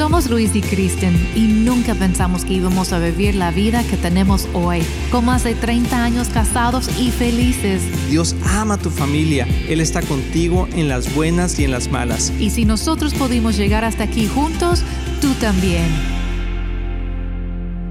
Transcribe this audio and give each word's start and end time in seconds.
Somos 0.00 0.30
Luis 0.30 0.56
y 0.56 0.62
Kristen 0.62 1.14
y 1.36 1.40
nunca 1.40 1.94
pensamos 1.94 2.46
que 2.46 2.54
íbamos 2.54 2.94
a 2.94 2.98
vivir 2.98 3.34
la 3.34 3.50
vida 3.50 3.84
que 3.84 3.98
tenemos 3.98 4.48
hoy, 4.54 4.80
con 5.10 5.26
más 5.26 5.44
de 5.44 5.54
30 5.54 6.02
años 6.02 6.28
casados 6.28 6.88
y 6.98 7.10
felices. 7.10 7.82
Dios 8.08 8.34
ama 8.46 8.76
a 8.76 8.78
tu 8.78 8.88
familia, 8.88 9.46
Él 9.68 9.78
está 9.78 10.00
contigo 10.00 10.66
en 10.72 10.88
las 10.88 11.14
buenas 11.14 11.58
y 11.58 11.64
en 11.64 11.70
las 11.70 11.90
malas. 11.90 12.32
Y 12.40 12.48
si 12.48 12.64
nosotros 12.64 13.12
pudimos 13.12 13.58
llegar 13.58 13.84
hasta 13.84 14.04
aquí 14.04 14.26
juntos, 14.26 14.82
tú 15.20 15.34
también. 15.34 15.84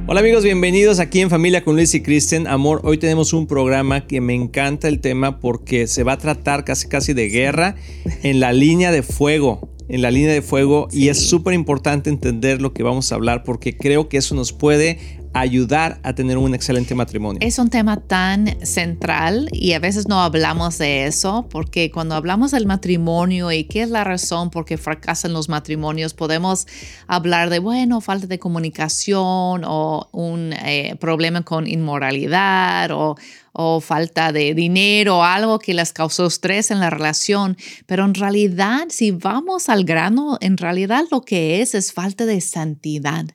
Hola 0.08 0.22
amigos, 0.22 0.44
bienvenidos 0.44 1.00
aquí 1.00 1.22
en 1.22 1.30
Familia 1.30 1.64
con 1.64 1.76
Luis 1.76 1.94
y 1.94 2.02
Kristen. 2.02 2.48
Amor, 2.48 2.82
hoy 2.86 2.98
tenemos 2.98 3.34
un 3.34 3.46
programa 3.46 4.08
que 4.08 4.20
me 4.20 4.34
encanta 4.34 4.88
el 4.88 5.00
tema 5.00 5.40
porque 5.40 5.86
se 5.86 6.02
va 6.02 6.14
a 6.14 6.18
tratar 6.18 6.66
casi 6.66 6.88
casi 6.88 7.14
de 7.14 7.30
guerra 7.30 7.76
en 8.24 8.40
la 8.40 8.52
línea 8.52 8.92
de 8.92 9.04
fuego 9.04 9.70
en 9.90 10.02
la 10.02 10.12
línea 10.12 10.32
de 10.32 10.42
fuego 10.42 10.88
y 10.92 11.10
es 11.10 11.28
súper 11.28 11.54
importante 11.54 12.10
entender 12.10 12.62
lo 12.62 12.74
que 12.74 12.84
vamos 12.84 13.12
a 13.12 13.16
hablar 13.16 13.44
porque 13.44 13.76
creo 13.76 14.08
que 14.08 14.18
eso 14.18 14.36
nos 14.36 14.54
puede 14.54 15.00
ayudar 15.34 16.00
a 16.04 16.14
tener 16.14 16.38
un 16.38 16.56
excelente 16.56 16.96
matrimonio. 16.96 17.40
Es 17.42 17.60
un 17.60 17.70
tema 17.70 17.98
tan 17.98 18.58
central 18.66 19.50
y 19.52 19.74
a 19.74 19.80
veces 19.80 20.08
no 20.08 20.22
hablamos 20.22 20.78
de 20.78 21.06
eso 21.06 21.48
porque 21.50 21.92
cuando 21.92 22.16
hablamos 22.16 22.52
del 22.52 22.66
matrimonio 22.66 23.52
y 23.52 23.66
qué 23.66 23.82
es 23.82 23.90
la 23.90 24.04
razón 24.04 24.50
por 24.50 24.66
qué 24.66 24.78
fracasan 24.78 25.34
los 25.34 25.50
matrimonios, 25.50 26.14
podemos 26.14 26.68
hablar 27.08 27.50
de, 27.50 27.60
bueno, 27.60 28.02
falta 28.02 28.28
de 28.28 28.40
comunicación 28.40 29.64
o 29.66 30.10
un 30.12 30.54
eh, 30.54 30.96
problema 31.00 31.44
con 31.44 31.68
inmoralidad 31.68 32.92
o 32.92 33.16
o 33.62 33.82
falta 33.82 34.32
de 34.32 34.54
dinero 34.54 35.24
algo 35.24 35.60
que 35.60 35.74
les 35.74 35.92
causó 35.92 36.28
estrés 36.28 36.72
en 36.72 36.80
la 36.80 36.90
relación, 36.90 37.58
pero 37.88 38.06
en 38.06 38.14
realidad 38.14 38.88
si 38.90 39.12
vamos 39.12 39.68
al 39.68 39.84
grano, 39.84 40.38
en 40.40 40.56
realidad 40.56 41.04
lo 41.12 41.22
que 41.22 41.62
es 41.62 41.76
es 41.76 41.92
falta 41.92 42.26
de 42.26 42.40
santidad. 42.40 43.26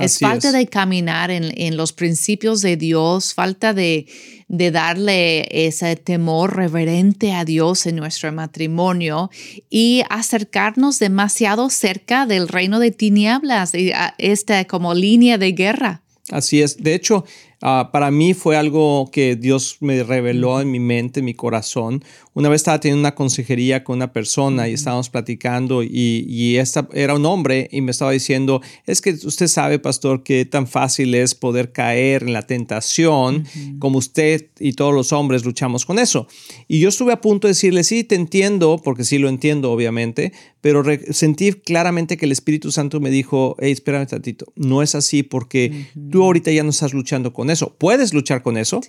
Es 0.00 0.18
falta 0.18 0.52
de 0.52 0.66
caminar 0.66 1.30
en, 1.30 1.76
los 1.76 1.92
principios 1.92 2.60
de 2.62 2.76
Dios, 2.76 3.34
falta 3.34 3.74
de, 3.74 4.06
de 4.48 4.70
darle 4.70 5.46
ese 5.50 5.96
temor 5.96 6.56
reverente 6.56 7.32
a 7.32 7.44
Dios 7.44 7.86
en 7.86 7.96
nuestro 7.96 8.32
matrimonio 8.32 9.30
y 9.70 10.02
acercarnos 10.08 10.98
demasiado 10.98 11.70
cerca 11.70 12.26
del 12.26 12.48
reino 12.48 12.78
de 12.78 12.90
tinieblas, 12.90 13.72
esta 14.18 14.64
como 14.66 14.94
línea 14.94 15.38
de 15.38 15.52
guerra. 15.52 16.02
Así 16.30 16.60
es. 16.60 16.78
De 16.78 16.94
hecho, 16.94 17.24
Ah, 17.62 17.90
para 17.92 18.10
mí 18.10 18.34
fue 18.34 18.56
algo 18.56 19.10
que 19.10 19.34
Dios 19.34 19.78
me 19.80 20.02
reveló 20.02 20.60
en 20.60 20.70
mi 20.70 20.78
mente, 20.78 21.20
en 21.20 21.26
mi 21.26 21.34
corazón. 21.34 22.04
Una 22.34 22.50
vez 22.50 22.60
estaba 22.60 22.80
teniendo 22.80 23.00
una 23.00 23.14
consejería 23.14 23.82
con 23.82 23.96
una 23.96 24.12
persona 24.12 24.68
y 24.68 24.74
estábamos 24.74 25.08
platicando 25.08 25.82
y, 25.82 26.26
y 26.28 26.56
esta 26.56 26.86
era 26.92 27.14
un 27.14 27.24
hombre 27.24 27.68
y 27.72 27.80
me 27.80 27.92
estaba 27.92 28.10
diciendo, 28.10 28.60
es 28.84 29.00
que 29.00 29.12
usted 29.12 29.46
sabe, 29.46 29.78
pastor, 29.78 30.22
que 30.22 30.44
tan 30.44 30.66
fácil 30.66 31.14
es 31.14 31.34
poder 31.34 31.72
caer 31.72 32.24
en 32.24 32.34
la 32.34 32.42
tentación 32.42 33.46
como 33.78 33.98
usted 33.98 34.50
y 34.58 34.74
todos 34.74 34.92
los 34.92 35.12
hombres 35.12 35.44
luchamos 35.44 35.86
con 35.86 35.98
eso. 35.98 36.26
Y 36.68 36.80
yo 36.80 36.90
estuve 36.90 37.12
a 37.12 37.20
punto 37.20 37.46
de 37.46 37.52
decirle, 37.52 37.84
sí, 37.84 38.04
te 38.04 38.16
entiendo, 38.16 38.80
porque 38.84 39.04
sí 39.04 39.18
lo 39.18 39.28
entiendo, 39.28 39.72
obviamente, 39.72 40.32
pero 40.60 40.82
sentí 41.10 41.52
claramente 41.52 42.16
que 42.16 42.26
el 42.26 42.32
Espíritu 42.32 42.70
Santo 42.72 43.00
me 43.00 43.08
dijo, 43.10 43.56
hey, 43.60 43.72
espérame 43.72 44.02
un 44.02 44.06
tantito, 44.08 44.52
no 44.56 44.82
es 44.82 44.94
así 44.94 45.22
porque 45.22 45.86
tú 46.10 46.24
ahorita 46.24 46.50
ya 46.50 46.62
no 46.62 46.70
estás 46.70 46.92
luchando 46.92 47.32
con 47.32 47.45
eso. 47.50 47.74
Puedes 47.78 48.12
luchar 48.12 48.42
con 48.42 48.56
eso, 48.56 48.80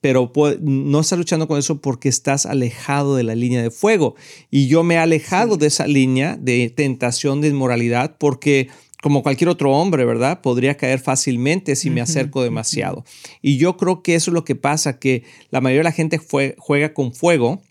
pero 0.00 0.32
no 0.60 1.00
estás 1.00 1.18
luchando 1.18 1.48
con 1.48 1.58
eso 1.58 1.80
porque 1.80 2.08
estás 2.08 2.46
alejado 2.46 3.16
de 3.16 3.22
la 3.22 3.34
línea 3.34 3.62
de 3.62 3.70
fuego. 3.70 4.14
Y 4.50 4.68
yo 4.68 4.82
me 4.82 4.94
he 4.94 4.98
alejado 4.98 5.56
de 5.56 5.66
esa 5.66 5.86
línea 5.86 6.36
de 6.36 6.70
tentación, 6.74 7.40
de 7.40 7.48
inmoralidad, 7.48 8.16
porque 8.18 8.68
como 9.02 9.22
cualquier 9.22 9.50
otro 9.50 9.72
hombre, 9.72 10.04
¿verdad? 10.04 10.40
Podría 10.40 10.76
caer 10.76 10.98
fácilmente 10.98 11.76
si 11.76 11.90
me 11.90 12.00
acerco 12.00 12.42
demasiado. 12.42 13.04
Y 13.42 13.56
yo 13.56 13.76
creo 13.76 14.02
que 14.02 14.14
eso 14.14 14.30
es 14.30 14.34
lo 14.34 14.44
que 14.44 14.56
pasa, 14.56 14.98
que 14.98 15.22
la 15.50 15.60
mayoría 15.60 15.80
de 15.80 15.84
la 15.84 15.92
gente 15.92 16.18
juega 16.58 16.92
con 16.92 17.12
fuego 17.12 17.62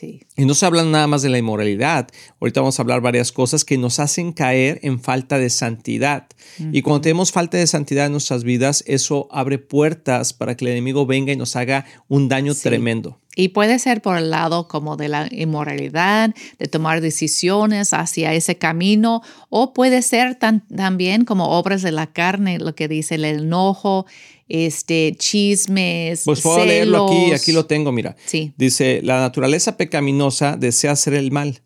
y 0.00 0.44
no 0.44 0.54
se 0.54 0.66
habla 0.66 0.84
nada 0.84 1.06
más 1.06 1.22
de 1.22 1.28
la 1.28 1.38
inmoralidad. 1.38 2.08
Ahorita 2.40 2.60
vamos 2.60 2.78
a 2.78 2.82
hablar 2.82 3.00
varias 3.00 3.32
cosas 3.32 3.64
que 3.64 3.76
nos 3.78 3.98
hacen 3.98 4.32
caer 4.32 4.80
en 4.82 5.00
falta 5.00 5.38
de 5.38 5.50
santidad. 5.50 6.26
Y 6.72 6.82
cuando 6.82 7.02
tenemos 7.02 7.32
falta 7.32 7.58
de 7.58 7.66
santidad 7.66 8.06
en 8.06 8.12
nuestras 8.12 8.44
vidas, 8.44 8.84
eso 8.86 9.28
abre 9.30 9.58
puertas 9.58 10.32
para 10.32 10.56
que 10.56 10.64
el 10.64 10.72
enemigo 10.72 11.06
venga 11.06 11.32
y 11.32 11.36
nos 11.36 11.56
haga 11.56 11.84
un 12.08 12.28
daño 12.28 12.54
tremendo. 12.54 13.18
Y 13.34 13.48
puede 13.48 13.78
ser 13.78 14.02
por 14.02 14.18
el 14.18 14.30
lado 14.30 14.68
como 14.68 14.96
de 14.96 15.08
la 15.08 15.26
inmoralidad, 15.30 16.34
de 16.58 16.68
tomar 16.68 17.00
decisiones 17.00 17.94
hacia 17.94 18.34
ese 18.34 18.58
camino, 18.58 19.22
o 19.48 19.72
puede 19.72 20.02
ser 20.02 20.34
también 20.36 21.24
como 21.24 21.58
obras 21.58 21.80
de 21.80 21.92
la 21.92 22.08
carne, 22.08 22.58
lo 22.58 22.74
que 22.74 22.88
dice 22.88 23.14
el 23.14 23.24
enojo, 23.24 24.04
este, 24.52 25.14
chismes. 25.18 26.22
Pues 26.26 26.42
puedo 26.42 26.64
leerlo 26.64 27.06
aquí, 27.06 27.32
aquí 27.32 27.52
lo 27.52 27.64
tengo, 27.64 27.90
mira. 27.90 28.16
Sí. 28.26 28.52
Dice, 28.58 29.00
la 29.02 29.18
naturaleza 29.18 29.78
pecaminosa 29.78 30.56
desea 30.56 30.92
hacer 30.92 31.14
el 31.14 31.30
mal, 31.30 31.62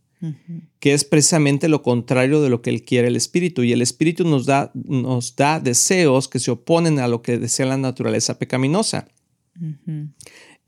que 0.78 0.94
es 0.94 1.04
precisamente 1.04 1.68
lo 1.68 1.82
contrario 1.82 2.40
de 2.40 2.48
lo 2.48 2.62
que 2.62 2.70
él 2.70 2.84
quiere 2.84 3.08
el 3.08 3.16
espíritu. 3.16 3.64
Y 3.64 3.72
el 3.72 3.82
espíritu 3.82 4.24
nos 4.24 4.46
da, 4.46 4.70
nos 4.74 5.34
da 5.34 5.58
deseos 5.58 6.28
que 6.28 6.38
se 6.38 6.52
oponen 6.52 7.00
a 7.00 7.08
lo 7.08 7.22
que 7.22 7.38
desea 7.38 7.66
la 7.66 7.76
naturaleza 7.76 8.38
pecaminosa. 8.38 9.08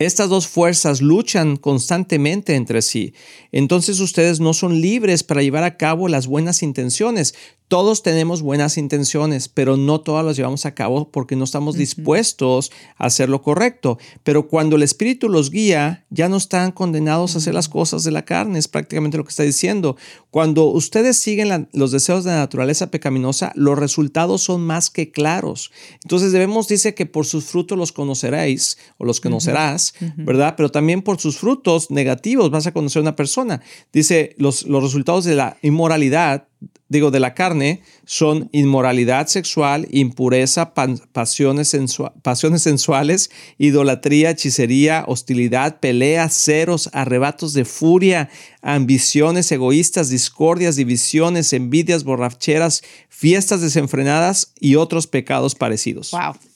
Estas 0.00 0.28
dos 0.28 0.46
fuerzas 0.46 1.02
luchan 1.02 1.56
constantemente 1.56 2.54
entre 2.54 2.82
sí. 2.82 3.14
Entonces 3.52 4.00
ustedes 4.00 4.38
no 4.38 4.54
son 4.54 4.80
libres 4.80 5.24
para 5.24 5.42
llevar 5.42 5.64
a 5.64 5.76
cabo 5.76 6.08
las 6.08 6.26
buenas 6.26 6.62
intenciones. 6.62 7.34
Todos 7.68 8.02
tenemos 8.02 8.40
buenas 8.40 8.78
intenciones, 8.78 9.50
pero 9.50 9.76
no 9.76 10.00
todas 10.00 10.24
las 10.24 10.38
llevamos 10.38 10.64
a 10.64 10.74
cabo 10.74 11.10
porque 11.10 11.36
no 11.36 11.44
estamos 11.44 11.76
dispuestos 11.76 12.72
a 12.96 13.04
hacer 13.04 13.28
lo 13.28 13.42
correcto. 13.42 13.98
Pero 14.24 14.48
cuando 14.48 14.76
el 14.76 14.82
Espíritu 14.82 15.28
los 15.28 15.50
guía, 15.50 16.06
ya 16.08 16.30
no 16.30 16.38
están 16.38 16.72
condenados 16.72 17.34
a 17.34 17.38
hacer 17.38 17.52
las 17.52 17.68
cosas 17.68 18.04
de 18.04 18.10
la 18.10 18.24
carne, 18.24 18.58
es 18.58 18.68
prácticamente 18.68 19.18
lo 19.18 19.24
que 19.24 19.28
está 19.28 19.42
diciendo. 19.42 19.98
Cuando 20.30 20.64
ustedes 20.64 21.18
siguen 21.18 21.68
los 21.74 21.92
deseos 21.92 22.24
de 22.24 22.30
la 22.30 22.38
naturaleza 22.38 22.90
pecaminosa, 22.90 23.52
los 23.54 23.78
resultados 23.78 24.40
son 24.40 24.62
más 24.62 24.88
que 24.88 25.10
claros. 25.10 25.70
Entonces 26.02 26.32
debemos, 26.32 26.68
dice 26.68 26.94
que 26.94 27.04
por 27.04 27.26
sus 27.26 27.44
frutos 27.44 27.76
los 27.76 27.92
conoceréis 27.92 28.78
o 28.96 29.04
los 29.04 29.20
conocerás, 29.20 29.92
¿verdad? 30.16 30.54
Pero 30.56 30.70
también 30.70 31.02
por 31.02 31.20
sus 31.20 31.36
frutos 31.36 31.90
negativos 31.90 32.50
vas 32.50 32.66
a 32.66 32.72
conocer 32.72 33.00
a 33.00 33.02
una 33.02 33.16
persona. 33.16 33.60
Dice, 33.92 34.34
los, 34.38 34.66
los 34.66 34.82
resultados 34.82 35.26
de 35.26 35.34
la 35.34 35.58
inmoralidad 35.60 36.48
digo, 36.88 37.10
de 37.10 37.20
la 37.20 37.34
carne 37.34 37.82
son 38.04 38.48
inmoralidad 38.52 39.26
sexual, 39.26 39.86
impureza, 39.90 40.72
pasiones, 41.12 41.76
pasiones 42.22 42.62
sensuales, 42.62 43.30
idolatría, 43.58 44.30
hechicería, 44.30 45.04
hostilidad, 45.06 45.80
peleas, 45.80 46.34
ceros, 46.34 46.90
arrebatos 46.92 47.52
de 47.52 47.64
furia, 47.64 48.30
ambiciones 48.62 49.52
egoístas, 49.52 50.08
discordias, 50.08 50.76
divisiones, 50.76 51.52
envidias, 51.52 52.04
borracheras, 52.04 52.82
fiestas 53.08 53.60
desenfrenadas 53.60 54.52
y 54.58 54.76
otros 54.76 55.06
pecados 55.06 55.54
parecidos. 55.54 56.10
Wow 56.12 56.47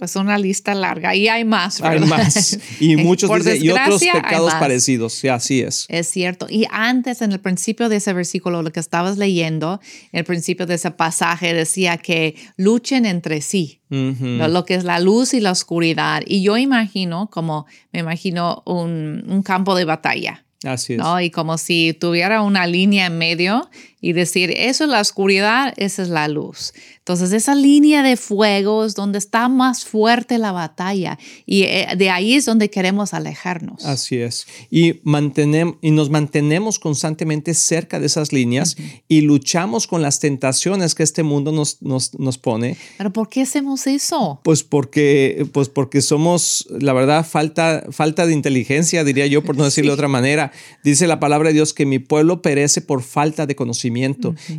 pues 0.00 0.16
una 0.16 0.38
lista 0.38 0.74
larga 0.74 1.14
y 1.14 1.28
hay 1.28 1.44
más. 1.44 1.78
¿verdad? 1.78 2.02
Hay 2.02 2.08
más. 2.08 2.58
Y 2.80 2.96
muchos 2.96 3.30
y 3.60 3.68
otros 3.68 4.02
pecados 4.02 4.54
parecidos. 4.54 5.12
Sí, 5.12 5.28
así 5.28 5.60
es. 5.60 5.84
Es 5.90 6.08
cierto. 6.08 6.46
Y 6.48 6.64
antes, 6.70 7.20
en 7.20 7.32
el 7.32 7.40
principio 7.40 7.90
de 7.90 7.96
ese 7.96 8.14
versículo, 8.14 8.62
lo 8.62 8.72
que 8.72 8.80
estabas 8.80 9.18
leyendo, 9.18 9.78
en 10.12 10.20
el 10.20 10.24
principio 10.24 10.64
de 10.64 10.76
ese 10.76 10.90
pasaje 10.90 11.52
decía 11.52 11.98
que 11.98 12.34
luchen 12.56 13.04
entre 13.04 13.42
sí. 13.42 13.82
lo, 13.90 14.64
que 14.64 14.76
es 14.76 14.84
la 14.84 15.00
luz 15.00 15.34
y 15.34 15.40
la 15.40 15.50
oscuridad. 15.50 16.22
Y 16.26 16.40
yo 16.40 16.56
imagino, 16.56 17.28
como 17.30 17.66
me 17.92 18.00
imagino 18.00 18.62
un, 18.64 19.22
un 19.28 19.42
campo 19.42 19.74
de 19.74 19.84
batalla. 19.84 20.46
Así 20.64 20.94
es. 20.94 20.98
¿no? 20.98 21.20
Y 21.20 21.30
como 21.30 21.58
si 21.58 21.92
tuviera 21.92 22.40
una 22.40 22.66
línea 22.66 23.04
en 23.04 23.18
medio 23.18 23.68
y 24.00 24.12
decir, 24.12 24.52
eso 24.56 24.84
es 24.84 24.90
la 24.90 25.00
oscuridad, 25.00 25.74
esa 25.76 26.02
es 26.02 26.08
la 26.08 26.26
luz. 26.28 26.72
Entonces, 26.98 27.32
esa 27.32 27.54
línea 27.54 28.02
de 28.02 28.16
fuego 28.16 28.84
es 28.84 28.94
donde 28.94 29.18
está 29.18 29.48
más 29.48 29.84
fuerte 29.84 30.38
la 30.38 30.52
batalla 30.52 31.18
y 31.44 31.62
eh, 31.62 31.88
de 31.96 32.08
ahí 32.08 32.34
es 32.34 32.46
donde 32.46 32.70
queremos 32.70 33.12
alejarnos. 33.12 33.84
Así 33.84 34.18
es. 34.18 34.46
Y, 34.70 35.00
mantenemos, 35.02 35.76
y 35.82 35.90
nos 35.90 36.08
mantenemos 36.08 36.78
constantemente 36.78 37.52
cerca 37.52 38.00
de 38.00 38.06
esas 38.06 38.32
líneas 38.32 38.76
y 39.08 39.22
luchamos 39.22 39.86
con 39.86 40.02
las 40.02 40.20
tentaciones 40.20 40.94
que 40.94 41.02
este 41.02 41.22
mundo 41.22 41.52
nos, 41.52 41.82
nos, 41.82 42.18
nos, 42.18 42.38
pone. 42.38 42.76
¿Pero 42.96 43.12
por 43.12 43.28
qué 43.28 43.42
hacemos 43.42 43.86
eso? 43.86 44.40
Pues 44.44 44.62
porque, 44.62 45.46
pues 45.52 45.68
porque 45.68 46.00
somos, 46.00 46.68
la 46.70 46.92
verdad, 46.92 47.26
falta, 47.26 47.84
falta 47.90 48.26
de 48.26 48.32
inteligencia, 48.32 49.04
diría 49.04 49.26
yo, 49.26 49.42
por 49.42 49.56
no 49.56 49.64
decirlo 49.70 49.90
de 49.90 49.94
otra 49.94 50.08
manera. 50.08 50.52
Dice 50.84 51.06
la 51.06 51.20
palabra 51.20 51.48
de 51.48 51.54
Dios 51.54 51.74
que 51.74 51.86
mi 51.86 51.98
pueblo 51.98 52.40
perece 52.40 52.80
por 52.80 53.02
falta 53.02 53.46
de 53.46 53.56
conocimiento 53.56 53.89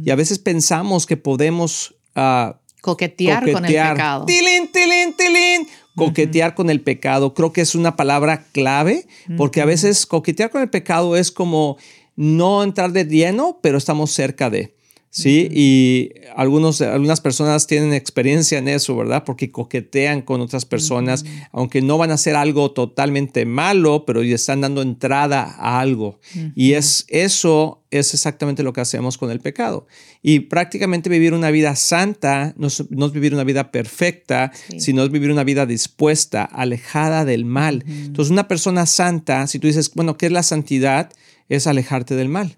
y 0.04 0.10
a 0.10 0.16
veces 0.16 0.40
pensamos 0.40 1.06
que 1.06 1.18
podemos 1.18 1.96
ah, 2.16 2.60
coquetear, 2.82 3.52
con 3.52 3.66
el 3.66 3.72
pecado. 3.72 4.26
Tilín, 4.26 4.72
tilín, 4.72 5.14
tilín. 5.14 5.68
Coquetear 5.96 6.56
con 6.56 6.70
el 6.70 6.82
pecado. 6.82 7.34
Creo 7.34 7.52
que 7.52 7.62
es 7.62 7.76
una 7.76 7.96
palabra 7.96 8.46
clave 8.52 9.08
porque 9.38 9.62
a 9.62 9.66
veces 9.66 10.06
coquetear 10.06 10.50
con 10.50 10.62
el 10.62 10.70
pecado 10.70 11.16
es 11.18 11.32
como 11.32 11.78
no 12.16 12.64
entrar 12.64 12.92
de 12.92 13.06
lleno, 13.06 13.60
pero 13.62 13.78
estamos 13.78 14.12
cerca 14.12 14.50
de. 14.50 14.76
¿Sí? 15.12 15.50
Y 15.52 16.12
algunos, 16.36 16.82
algunas 16.82 17.22
personas 17.22 17.68
tienen 17.68 17.94
experiencia 17.94 18.58
en 18.58 18.68
eso, 18.68 18.96
¿verdad? 18.96 19.24
Porque 19.26 19.52
coquetean 19.52 20.22
con 20.22 20.42
otras 20.42 20.66
personas, 20.66 21.26
aunque 21.52 21.82
no 21.82 21.98
van 21.98 22.12
a 22.12 22.16
hacer 22.16 22.36
algo 22.36 22.72
totalmente 22.72 23.46
malo, 23.46 24.06
pero 24.06 24.24
ya 24.24 24.36
están 24.36 24.62
dando 24.62 24.82
entrada 24.82 25.44
a 25.44 25.80
algo. 25.80 26.20
Y 26.56 26.74
es 26.74 27.06
eso 27.10 27.84
es 27.92 28.14
exactamente 28.14 28.64
lo 28.64 28.72
que 28.72 28.80
hacemos 28.80 29.18
con 29.18 29.30
el 29.32 29.42
pecado. 29.42 29.86
Y 30.22 30.42
prácticamente 30.42 31.10
vivir 31.10 31.34
una 31.34 31.52
vida 31.52 31.76
santa 31.76 32.54
no 32.58 32.68
es, 32.68 32.82
vivir 33.12 33.34
una 33.34 33.44
vida 33.44 33.70
perfecta, 33.72 34.52
sino 34.78 35.04
es 35.04 35.12
vivir 35.12 35.30
una 35.30 35.44
vida 35.44 35.66
dispuesta, 35.66 36.46
alejada 36.46 37.26
del 37.26 37.44
mal. 37.44 37.84
Entonces, 37.86 38.32
una 38.32 38.48
persona 38.48 38.86
santa, 38.86 39.46
si 39.48 39.60
tú 39.60 39.68
dices, 39.68 39.92
bueno, 39.94 40.18
¿qué 40.18 40.28
es 40.28 40.32
la 40.32 40.44
santidad? 40.44 41.12
Es 41.50 41.68
alejarte 41.68 42.16
del 42.16 42.30
mal. 42.30 42.56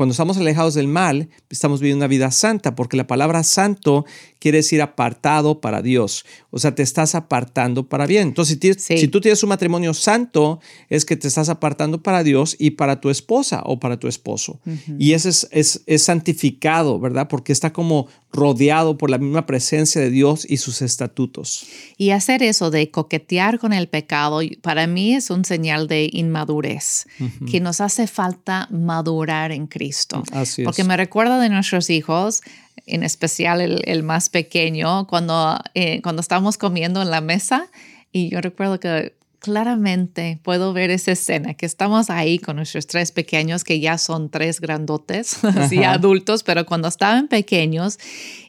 Cuando 0.00 0.12
estamos 0.12 0.38
alejados 0.38 0.72
del 0.74 0.88
mal, 0.88 1.28
estamos 1.50 1.80
viviendo 1.80 1.98
una 2.04 2.08
vida 2.08 2.30
santa, 2.30 2.74
porque 2.74 2.96
la 2.96 3.06
palabra 3.06 3.42
santo 3.42 4.06
quiere 4.38 4.58
decir 4.58 4.80
apartado 4.80 5.60
para 5.60 5.82
Dios. 5.82 6.24
O 6.50 6.58
sea, 6.58 6.74
te 6.74 6.82
estás 6.82 7.14
apartando 7.14 7.86
para 7.86 8.06
bien. 8.06 8.28
Entonces, 8.28 8.58
si, 8.78 9.08
tú 9.08 9.20
tienes 9.20 9.42
un 9.42 9.50
matrimonio 9.50 9.92
santo, 9.92 10.60
es 10.88 11.04
que 11.04 11.16
te 11.16 11.28
estás 11.28 11.50
apartando 11.50 12.02
para 12.02 12.22
Dios 12.22 12.56
y 12.58 12.70
para 12.70 13.00
tu 13.00 13.10
esposa 13.10 13.62
o 13.66 13.78
para 13.78 13.98
tu 13.98 14.08
esposo. 14.08 14.60
Y 14.98 15.12
ese 15.12 15.28
es, 15.28 15.82
es, 15.84 16.02
santificado, 16.02 16.98
¿verdad? 16.98 17.28
Porque 17.28 17.52
está 17.52 17.72
como 17.72 18.08
rodeado 18.32 18.96
por 18.96 19.10
la 19.10 19.18
misma 19.18 19.46
presencia 19.46 20.00
de 20.00 20.10
Dios 20.10 20.46
y 20.48 20.58
sus 20.58 20.82
estatutos. 20.82 21.66
Y 21.96 22.10
hacer 22.10 22.42
eso 22.42 22.70
de 22.70 22.90
coquetear 22.90 23.58
con 23.58 23.72
el 23.72 23.88
pecado, 23.88 24.40
para 24.62 24.86
mí 24.86 25.14
es 25.14 25.30
un 25.30 25.44
señal 25.44 25.88
de 25.88 26.08
inmadurez, 26.12 27.06
que 27.50 27.60
nos 27.60 27.80
hace 27.80 28.06
falta 28.06 28.68
madurar 28.70 29.52
en 29.52 29.66
Cristo. 29.66 30.22
Porque 30.64 30.84
me 30.84 30.96
recuerdo 30.96 31.38
de 31.40 31.48
nuestros 31.48 31.90
hijos, 31.90 32.42
en 32.86 33.02
especial 33.02 33.60
el, 33.60 34.02
más 34.02 34.28
pequeño, 34.28 35.06
cuando, 35.06 35.58
eh, 35.74 36.00
cuando 36.02 36.20
estábamos 36.20 36.56
comiendo 36.56 37.02
en 37.02 37.10
la 37.10 37.20
mesa 37.20 37.68
y 38.12 38.30
yo 38.30 38.40
recuerdo 38.40 38.80
que 38.80 39.14
claramente 39.40 40.38
puedo 40.42 40.72
ver 40.72 40.90
esa 40.90 41.12
escena, 41.12 41.54
que 41.54 41.66
estamos 41.66 42.10
ahí 42.10 42.38
con 42.38 42.56
nuestros 42.56 42.86
tres 42.86 43.10
pequeños, 43.10 43.64
que 43.64 43.80
ya 43.80 43.98
son 43.98 44.30
tres 44.30 44.60
grandotes, 44.60 45.42
así 45.44 45.82
adultos, 45.82 46.42
pero 46.44 46.64
cuando 46.66 46.88
estaban 46.88 47.26
pequeños 47.26 47.98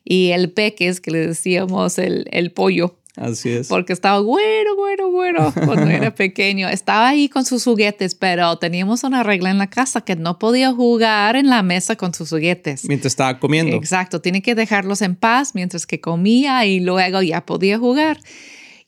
y 0.04 0.32
el 0.32 0.52
peques, 0.52 1.02
que 1.02 1.12
le 1.12 1.28
decíamos 1.28 1.98
el, 1.98 2.28
el 2.32 2.52
pollo, 2.52 2.98
Así 3.18 3.50
es. 3.50 3.68
Porque 3.68 3.92
estaba 3.92 4.20
güero, 4.20 4.76
güero, 4.76 5.12
güero 5.12 5.54
cuando 5.66 5.90
era 5.90 6.16
pequeño. 6.16 6.70
Estaba 6.70 7.10
ahí 7.10 7.28
con 7.28 7.44
sus 7.44 7.64
juguetes, 7.64 8.16
pero 8.16 8.58
teníamos 8.58 9.04
una 9.04 9.22
regla 9.22 9.50
en 9.50 9.58
la 9.58 9.70
casa 9.70 10.02
que 10.02 10.16
no 10.16 10.40
podía 10.40 10.72
jugar 10.72 11.36
en 11.36 11.50
la 11.50 11.62
mesa 11.62 11.98
con 11.98 12.14
sus 12.14 12.30
juguetes. 12.30 12.86
Mientras 12.86 13.12
estaba 13.12 13.38
comiendo. 13.38 13.76
Exacto, 13.76 14.22
tiene 14.22 14.42
que 14.42 14.56
dejarlos 14.56 15.02
en 15.02 15.16
paz 15.16 15.56
mientras 15.56 15.86
que 15.86 16.00
comía 16.00 16.66
y 16.66 16.80
luego 16.80 17.22
ya 17.22 17.46
podía 17.46 17.78
jugar. 17.78 18.18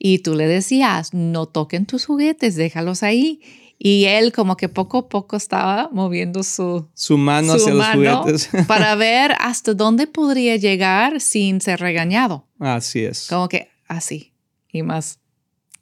Y 0.05 0.19
tú 0.19 0.35
le 0.35 0.47
decías, 0.47 1.13
no 1.13 1.45
toquen 1.45 1.85
tus 1.85 2.05
juguetes, 2.05 2.57
déjalos 2.57 3.03
ahí. 3.03 3.39
Y 3.79 4.03
él 4.03 4.33
como 4.33 4.57
que 4.57 4.67
poco 4.67 4.97
a 4.97 5.07
poco 5.07 5.37
estaba 5.37 5.89
moviendo 5.93 6.43
su, 6.43 6.89
su 6.93 7.17
mano 7.17 7.53
hacia 7.53 7.73
los 7.73 7.87
juguetes. 7.87 8.49
para 8.67 8.95
ver 8.97 9.33
hasta 9.39 9.73
dónde 9.73 10.05
podría 10.05 10.57
llegar 10.57 11.21
sin 11.21 11.61
ser 11.61 11.79
regañado. 11.79 12.45
Así 12.59 13.05
es. 13.05 13.27
Como 13.29 13.47
que 13.47 13.69
así 13.87 14.33
y 14.73 14.83
más. 14.83 15.19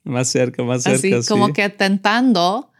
Más 0.03 0.29
cerca, 0.29 0.63
más 0.63 0.83
cerca. 0.83 1.17
Así, 1.17 1.27
como 1.27 1.51
que 1.51 1.69
tentando 1.69 2.71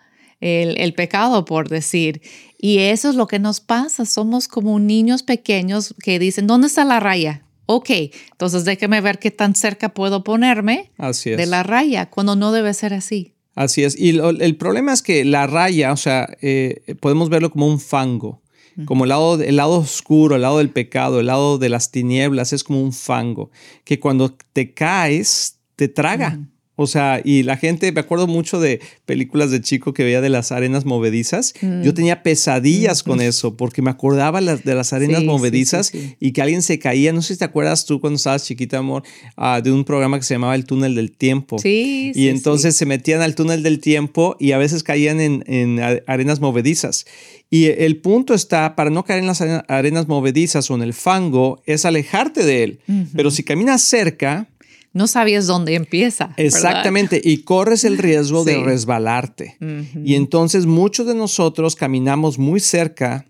el, 0.41 0.79
el, 0.79 0.93
pecado, 0.93 1.43
por 1.45 1.69
decir. 1.69 2.21
Y 2.59 2.77
eso 2.77 3.09
es 3.09 3.15
lo 3.15 3.25
que 3.25 3.39
nos 3.39 3.61
pasa. 3.61 4.05
Somos 4.05 4.47
como 4.47 4.79
niños 4.79 5.23
pequeños 5.23 5.95
que 6.03 6.19
dicen, 6.19 6.45
¿dónde 6.45 6.67
está 6.67 6.85
la 6.85 6.99
raya? 6.99 7.47
Ok, 7.73 7.89
entonces 8.31 8.65
déjeme 8.65 8.99
ver 9.01 9.19
qué 9.19 9.31
tan 9.31 9.55
cerca 9.55 9.89
puedo 9.93 10.23
ponerme 10.23 10.91
de 11.23 11.45
la 11.45 11.63
raya, 11.63 12.09
cuando 12.09 12.35
no 12.35 12.51
debe 12.51 12.73
ser 12.73 12.93
así. 12.93 13.33
Así 13.55 13.83
es. 13.83 13.97
Y 13.99 14.17
el 14.19 14.57
problema 14.57 14.93
es 14.93 15.01
que 15.01 15.23
la 15.25 15.47
raya, 15.47 15.91
o 15.91 15.97
sea, 15.97 16.29
eh, 16.41 16.95
podemos 16.99 17.29
verlo 17.29 17.51
como 17.51 17.67
un 17.67 17.79
fango 17.79 18.41
como 18.85 19.03
el 19.03 19.09
lado, 19.09 19.41
el 19.41 19.55
lado 19.55 19.79
oscuro, 19.79 20.35
el 20.35 20.41
lado 20.43 20.59
del 20.59 20.69
pecado, 20.69 21.19
el 21.19 21.27
lado 21.27 21.57
de 21.57 21.69
las 21.69 21.91
tinieblas, 21.91 22.53
es 22.53 22.63
como 22.63 22.81
un 22.81 22.93
fango, 22.93 23.51
que 23.83 23.99
cuando 23.99 24.33
te 24.53 24.73
caes, 24.73 25.59
te 25.75 25.87
traga. 25.87 26.39
O 26.75 26.87
sea, 26.87 27.21
y 27.23 27.43
la 27.43 27.57
gente, 27.57 27.91
me 27.91 27.99
acuerdo 27.99 28.27
mucho 28.27 28.59
de 28.59 28.79
películas 29.05 29.51
de 29.51 29.61
chico 29.61 29.93
que 29.93 30.03
veía 30.03 30.21
de 30.21 30.29
las 30.29 30.51
arenas 30.51 30.85
movedizas. 30.85 31.53
Yo 31.83 31.93
tenía 31.93 32.23
pesadillas 32.23 33.03
con 33.03 33.21
eso 33.21 33.55
porque 33.57 33.81
me 33.81 33.91
acordaba 33.91 34.41
de 34.41 34.75
las 34.75 34.93
arenas 34.93 35.23
movedizas 35.23 35.91
y 36.19 36.31
que 36.31 36.41
alguien 36.41 36.61
se 36.61 36.79
caía. 36.79 37.13
No 37.13 37.21
sé 37.21 37.33
si 37.33 37.39
te 37.39 37.45
acuerdas 37.45 37.85
tú 37.85 37.99
cuando 37.99 38.15
estabas 38.15 38.45
chiquita, 38.45 38.77
amor, 38.77 39.03
ah, 39.35 39.61
de 39.61 39.71
un 39.71 39.83
programa 39.83 40.17
que 40.17 40.23
se 40.23 40.33
llamaba 40.33 40.55
El 40.55 40.65
Túnel 40.65 40.95
del 40.95 41.11
Tiempo. 41.11 41.59
Sí. 41.59 42.13
Y 42.15 42.29
entonces 42.29 42.75
se 42.75 42.85
metían 42.85 43.21
al 43.21 43.35
túnel 43.35 43.63
del 43.63 43.79
tiempo 43.79 44.37
y 44.39 44.53
a 44.53 44.57
veces 44.57 44.81
caían 44.83 45.19
en, 45.19 45.43
en 45.47 45.79
arenas 46.07 46.39
movedizas. 46.39 47.05
Y 47.49 47.65
el 47.65 47.97
punto 47.97 48.33
está, 48.33 48.75
para 48.75 48.89
no 48.89 49.03
caer 49.03 49.19
en 49.19 49.27
las 49.27 49.41
arenas 49.41 50.07
movedizas 50.07 50.71
o 50.71 50.75
en 50.75 50.81
el 50.81 50.93
fango, 50.93 51.61
es 51.65 51.85
alejarte 51.85 52.45
de 52.45 52.63
él. 52.63 52.79
Pero 53.13 53.29
si 53.29 53.43
caminas 53.43 53.81
cerca... 53.81 54.47
No 54.93 55.07
sabías 55.07 55.47
dónde 55.47 55.75
empieza. 55.75 56.33
Exactamente, 56.37 57.21
y 57.23 57.43
corres 57.43 57.83
el 57.83 57.97
riesgo 57.97 58.43
de 58.43 58.61
resbalarte. 58.63 59.57
Y 60.03 60.15
entonces 60.15 60.65
muchos 60.65 61.07
de 61.07 61.15
nosotros 61.15 61.75
caminamos 61.75 62.37
muy 62.37 62.59
cerca 62.59 63.25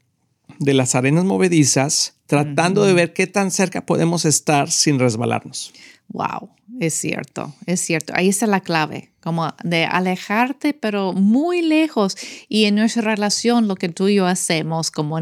de 0.59 0.73
las 0.73 0.95
arenas 0.95 1.25
movedizas, 1.25 2.15
tratando 2.27 2.83
de 2.83 2.93
ver 2.93 3.13
qué 3.13 3.27
tan 3.27 3.51
cerca 3.51 3.85
podemos 3.85 4.25
estar 4.25 4.71
sin 4.71 4.99
resbalarnos. 4.99 5.73
Wow, 6.09 6.49
es 6.81 6.95
cierto, 6.95 7.53
es 7.67 7.79
cierto. 7.79 8.11
Ahí 8.15 8.27
está 8.27 8.47
la 8.47 8.59
clave 8.59 9.11
como 9.21 9.53
de 9.63 9.85
alejarte, 9.85 10.73
pero 10.73 11.13
muy 11.13 11.61
lejos. 11.61 12.17
Y 12.49 12.65
en 12.65 12.73
nuestra 12.73 13.03
relación, 13.03 13.67
lo 13.67 13.75
que 13.75 13.87
tú 13.87 14.07
y 14.07 14.15
yo 14.15 14.25
hacemos 14.25 14.89
como 14.89 15.19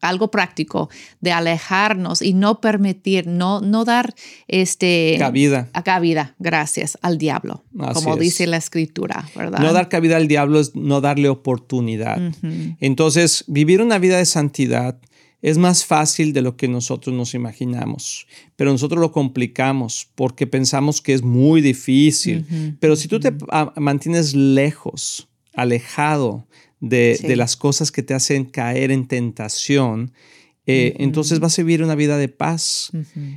algo 0.00 0.30
práctico, 0.30 0.90
de 1.20 1.32
alejarnos 1.32 2.22
y 2.22 2.34
no 2.34 2.60
permitir, 2.60 3.26
no, 3.26 3.60
no 3.60 3.84
dar 3.84 4.14
este, 4.46 5.16
cabida. 5.18 5.68
A 5.72 5.82
cabida, 5.82 6.36
gracias, 6.38 6.96
al 7.02 7.18
diablo, 7.18 7.64
como 7.94 8.16
dice 8.16 8.46
la 8.46 8.58
escritura, 8.58 9.28
¿verdad? 9.34 9.58
No 9.58 9.72
dar 9.72 9.88
cabida 9.88 10.16
al 10.16 10.28
diablo 10.28 10.60
es 10.60 10.76
no 10.76 11.00
darle 11.00 11.28
oportunidad. 11.28 12.20
Entonces, 12.78 13.42
vivir 13.48 13.82
una 13.82 13.98
vida 13.98 14.18
de 14.18 14.24
santidad 14.24 15.00
es 15.42 15.58
más 15.58 15.84
fácil 15.84 16.32
de 16.32 16.40
lo 16.40 16.56
que 16.56 16.68
nosotros 16.68 17.14
nos 17.14 17.34
imaginamos, 17.34 18.28
pero 18.54 18.70
nosotros 18.70 19.00
lo 19.00 19.10
complicamos 19.10 20.08
porque 20.14 20.46
pensamos 20.46 21.02
que 21.02 21.12
es 21.12 21.22
muy 21.22 21.60
difícil. 21.60 22.46
Pero 22.78 22.94
si 22.94 23.08
tú 23.08 23.18
te 23.18 23.34
mantienes 23.76 24.34
lejos, 24.34 25.28
alejado 25.54 26.46
de, 26.80 27.18
las 27.36 27.56
cosas 27.56 27.90
que 27.90 28.04
te 28.04 28.14
hacen 28.14 28.44
caer 28.44 28.92
en 28.92 29.08
tentación, 29.08 30.12
eh, 30.64 30.94
entonces 30.98 31.40
vas 31.40 31.58
a 31.58 31.62
vivir 31.62 31.82
una 31.82 31.96
vida 31.96 32.18
de 32.18 32.28
paz. 32.28 32.92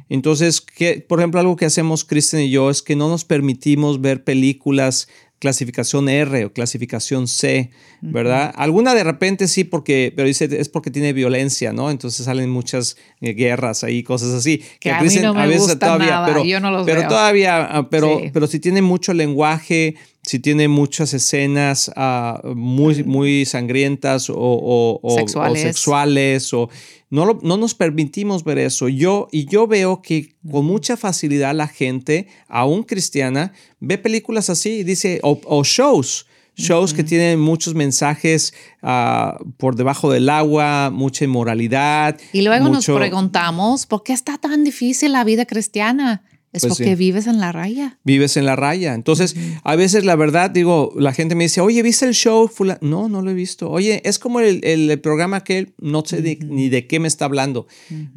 Entonces, 0.07 0.63
por 1.07 1.19
ejemplo, 1.19 1.39
algo 1.39 1.55
que 1.55 1.65
hacemos 1.65 2.05
Kristen 2.05 2.41
y 2.41 2.51
yo 2.51 2.69
es 2.69 2.83
que 2.83 2.95
no 2.95 3.09
nos 3.09 3.25
permitimos 3.25 4.00
ver 4.00 4.24
películas 4.24 5.07
clasificación 5.39 6.10
R 6.10 6.46
o 6.46 6.54
clasificación 6.54 7.27
C, 7.27 7.72
¿verdad? 8.01 8.54
Alguna 8.56 8.94
de 8.94 9.04
repente 9.04 9.48
sí, 9.48 9.63
porque, 9.63 10.13
pero 10.15 10.27
dice, 10.27 10.48
es 10.51 10.70
porque 10.70 10.92
tiene 10.92 11.13
violencia, 11.13 11.74
¿no? 11.74 11.92
Entonces 11.92 12.25
salen 12.25 12.50
muchas 12.50 12.98
eh, 13.22 13.34
guerras 13.34 13.84
ahí, 13.84 14.04
cosas 14.04 14.34
así. 14.34 14.63
Que, 14.80 14.92
a, 14.92 15.01
mí 15.01 15.10
no 15.22 15.34
me 15.34 15.48
veces 15.48 15.77
todavía, 15.77 16.24
pero, 16.25 16.44
yo 16.44 16.60
no 16.60 16.72
los 16.72 16.86
pero 16.86 17.08
todavía, 17.08 17.63
ah, 17.63 17.89
pero, 17.89 18.22
pero 18.34 18.48
si 18.48 18.60
tiene 18.60 18.82
mucho 18.82 19.13
lenguaje, 19.13 19.96
si 20.25 20.39
tiene 20.39 20.67
muchas 20.67 21.13
escenas 21.13 21.91
ah, 21.96 22.41
muy, 22.55 23.03
muy 23.03 23.46
sangrientas 23.46 24.32
o, 24.34 25.00
sexuales. 25.15 26.53
o 26.53 26.70
no, 27.10 27.39
no, 27.41 27.58
nos 27.58 27.75
permitimos 27.75 28.44
ver 28.44 28.58
eso. 28.58 28.89
Yo, 28.89 29.27
y 29.32 29.46
yo 29.46 29.67
veo 29.67 30.01
que 30.01 30.36
con 30.50 30.65
mucha 30.65 30.98
facilidad 30.98 31.53
la 31.53 31.67
gente, 31.67 32.27
aún 32.48 32.84
cristiana, 32.84 33.53
ve 33.79 33.98
películas 33.98 34.50
así 34.50 34.79
y 34.79 34.84
dice, 34.84 35.20
o, 35.22 35.63
shows, 35.63 36.25
shows 36.55 36.94
que 36.94 37.03
tienen 37.03 37.39
muchos 37.39 37.75
mensajes 37.75 38.53
ah, 38.82 39.38
por 39.58 39.75
debajo 39.75 40.12
del 40.12 40.29
agua, 40.29 40.89
mucha 40.91 41.24
inmoralidad. 41.25 42.17
Y 42.34 42.41
luego 42.41 42.70
nos 42.70 42.86
preguntamos, 42.86 43.86
¿por 43.86 44.01
qué 44.01 44.13
está 44.13 44.39
tan 44.39 44.63
difícil 44.63 45.12
la 45.12 45.24
vida 45.24 45.46
cristiana? 45.46 46.24
Es 46.55 46.62
pues 46.62 46.77
porque 46.77 46.95
vives 46.95 47.27
en 47.27 47.41
la 47.41 47.51
raya. 47.51 48.00
Vives 48.05 48.38
en 48.38 48.45
la 48.45 48.55
raya. 48.55 48.93
Entonces, 48.93 49.35
a 49.65 49.75
veces 49.75 50.05
la 50.05 50.15
verdad, 50.15 50.50
digo, 50.50 50.93
la 50.95 51.12
gente 51.12 51.35
me 51.35 51.43
dice, 51.43 51.59
oye, 51.59 51.83
¿viste 51.83 52.05
el 52.05 52.13
show? 52.13 52.50
No, 52.79 53.09
no 53.09 53.21
lo 53.21 53.29
he 53.29 53.33
visto. 53.33 53.69
Oye, 53.69 54.01
es 54.05 54.19
como 54.19 54.39
el, 54.39 54.63
el, 54.63 54.97
programa 55.01 55.43
que 55.43 55.74
no 55.79 56.05
sé 56.05 56.39
ni 56.45 56.69
de 56.69 56.88
qué 56.88 57.01
me 57.01 57.09
está 57.09 57.25
hablando. 57.25 57.67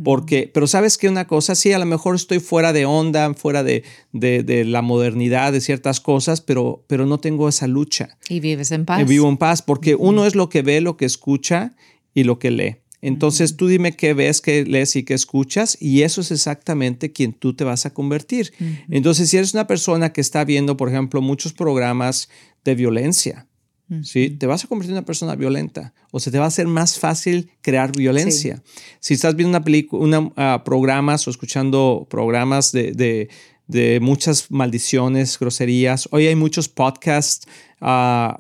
Porque, 0.05 0.49
pero 0.55 0.69
sabes 0.69 0.99
que 0.99 1.09
una 1.09 1.27
cosa, 1.27 1.57
sí, 1.57 1.73
a 1.73 1.81
lo 1.81 1.87
mejor 1.87 2.15
estoy 2.15 2.39
fuera 2.39 2.73
de 2.73 2.87
onda, 2.87 3.35
fuera 3.35 3.65
de, 3.65 3.83
de, 4.13 4.65
la 4.65 4.83
modernidad, 4.83 5.53
de 5.53 5.61
ciertas 5.61 6.01
cosas, 6.01 6.41
pero, 6.41 6.85
pero 6.87 7.05
no 7.07 7.19
tengo 7.19 7.49
esa 7.49 7.67
lucha. 7.67 8.19
Y 8.29 8.39
vives 8.39 8.71
en 8.71 8.85
paz. 8.85 9.01
Y 9.01 9.05
vivo 9.05 9.29
en 9.29 9.37
paz, 9.37 9.63
porque 9.63 9.97
uno 9.97 10.27
es 10.27 10.37
lo 10.37 10.49
que 10.49 10.63
ve, 10.63 10.81
lo 10.81 10.97
que 10.97 11.07
escucha 11.07 11.75
y 12.15 12.23
lo 12.23 12.39
que 12.39 12.53
lee. 12.53 12.77
Entonces 13.01 13.57
tú 13.57 13.69
dime 13.69 13.93
qué 13.93 14.13
ves, 14.13 14.41
qué 14.41 14.65
lees 14.65 14.97
y 14.97 15.05
qué 15.05 15.15
escuchas 15.15 15.77
y 15.81 16.03
eso 16.03 16.21
es 16.21 16.31
exactamente 16.31 17.13
quien 17.13 17.33
tú 17.33 17.55
te 17.55 17.65
vas 17.65 17.87
a 17.87 17.95
convertir. 17.95 18.53
Entonces 18.91 19.31
si 19.31 19.37
eres 19.37 19.55
una 19.55 19.67
persona 19.67 20.13
que 20.13 20.21
está 20.21 20.45
viendo, 20.45 20.77
por 20.77 20.89
ejemplo, 20.89 21.21
muchos 21.21 21.53
programas 21.53 22.29
de 22.65 22.75
violencia, 22.75 23.47
¿sí? 24.03 24.31
Te 24.31 24.47
vas 24.47 24.65
a 24.65 24.69
convertir 24.69 24.93
en 24.93 24.99
una 24.99 25.07
persona 25.07 25.37
violenta 25.37 25.95
o 26.11 26.21
se 26.21 26.31
te 26.31 26.39
va 26.39 26.45
a 26.45 26.49
hacer 26.49 26.67
más 26.67 26.99
fácil 26.99 27.51
crear 27.63 27.93
violencia. 27.97 28.63
Si 29.01 29.15
estás 29.15 29.37
viendo 29.37 29.51
una 29.51 29.65
película, 29.65 30.21
uh, 30.21 30.65
programas 30.65 31.27
o 31.27 31.31
escuchando 31.31 32.07
programas 32.11 32.73
de, 32.73 32.93
de, 32.93 33.29
muchas 34.01 34.51
maldiciones, 34.51 35.39
groserías, 35.39 36.09
hoy 36.11 36.27
hay 36.27 36.35
muchos 36.35 36.69
podcasts 36.69 37.47
uh, 37.81 38.33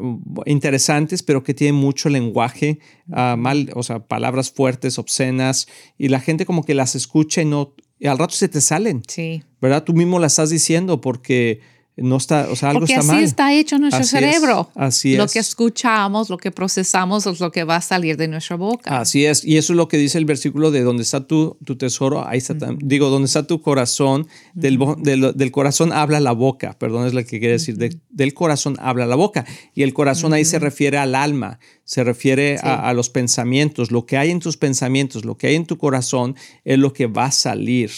interesantes, 0.46 1.22
pero 1.22 1.42
que 1.42 1.54
tienen 1.54 1.74
mucho 1.74 2.08
lenguaje 2.08 2.78
uh, 3.08 3.36
mal, 3.36 3.70
o 3.74 3.82
sea, 3.82 4.00
palabras 4.00 4.50
fuertes, 4.50 4.98
obscenas, 4.98 5.68
y 5.98 6.08
la 6.08 6.20
gente 6.20 6.46
como 6.46 6.64
que 6.64 6.74
las 6.74 6.94
escucha 6.94 7.42
y 7.42 7.44
no, 7.44 7.74
y 7.98 8.06
al 8.06 8.18
rato 8.18 8.34
se 8.34 8.48
te 8.48 8.60
salen. 8.60 9.02
Sí. 9.06 9.42
¿Verdad? 9.60 9.84
Tú 9.84 9.92
mismo 9.92 10.18
las 10.18 10.32
estás 10.32 10.50
diciendo 10.50 11.00
porque 11.00 11.60
no 12.00 12.16
está, 12.16 12.48
o 12.50 12.56
sea, 12.56 12.70
algo 12.70 12.80
Porque 12.80 12.94
está 12.94 13.14
así 13.14 13.24
está 13.24 13.52
hecho 13.52 13.78
nuestro 13.78 14.04
cerebro. 14.04 14.70
así 14.74 15.12
es. 15.12 15.18
Lo 15.18 15.26
que 15.26 15.38
escuchamos, 15.38 16.30
lo 16.30 16.38
que 16.38 16.50
procesamos 16.50 17.26
es 17.26 17.40
lo 17.40 17.50
que 17.50 17.64
va 17.64 17.76
a 17.76 17.80
salir 17.80 18.16
de 18.16 18.28
nuestra 18.28 18.56
boca. 18.56 19.00
Así 19.00 19.24
es. 19.24 19.44
Y 19.44 19.56
eso 19.56 19.72
es 19.72 19.76
lo 19.76 19.88
que 19.88 19.98
dice 19.98 20.18
el 20.18 20.24
versículo 20.24 20.70
de 20.70 20.82
donde 20.82 21.02
está 21.02 21.26
tu, 21.26 21.56
tu 21.64 21.76
tesoro, 21.76 22.26
ahí 22.26 22.38
está, 22.38 22.54
digo, 22.78 23.10
donde 23.10 23.26
está 23.26 23.46
tu 23.46 23.60
corazón, 23.60 24.26
del, 24.54 24.78
del, 25.02 25.50
corazón 25.50 25.92
habla 25.92 26.20
la 26.20 26.32
boca, 26.32 26.78
perdón, 26.78 27.06
es 27.06 27.14
lo 27.14 27.20
que 27.24 27.38
quiere 27.38 27.52
decir, 27.52 27.76
del 27.76 28.34
corazón 28.34 28.76
habla 28.80 29.06
la 29.06 29.16
boca. 29.16 29.44
Y 29.74 29.82
el 29.82 29.94
corazón 29.94 30.32
ahí 30.32 30.44
se 30.44 30.58
refiere 30.58 30.98
al 30.98 31.14
alma, 31.14 31.58
se 31.84 32.04
refiere 32.04 32.58
a, 32.62 32.92
los 32.92 33.10
pensamientos, 33.10 33.90
lo 33.90 34.06
que 34.06 34.16
hay 34.16 34.30
en 34.30 34.40
tus 34.40 34.56
pensamientos, 34.56 35.24
lo 35.24 35.36
que 35.36 35.48
hay 35.48 35.54
en 35.54 35.66
tu 35.66 35.78
corazón 35.78 36.36
es 36.64 36.78
lo 36.78 36.92
que 36.92 37.06
va 37.06 37.26
a 37.26 37.32
salir 37.32 37.90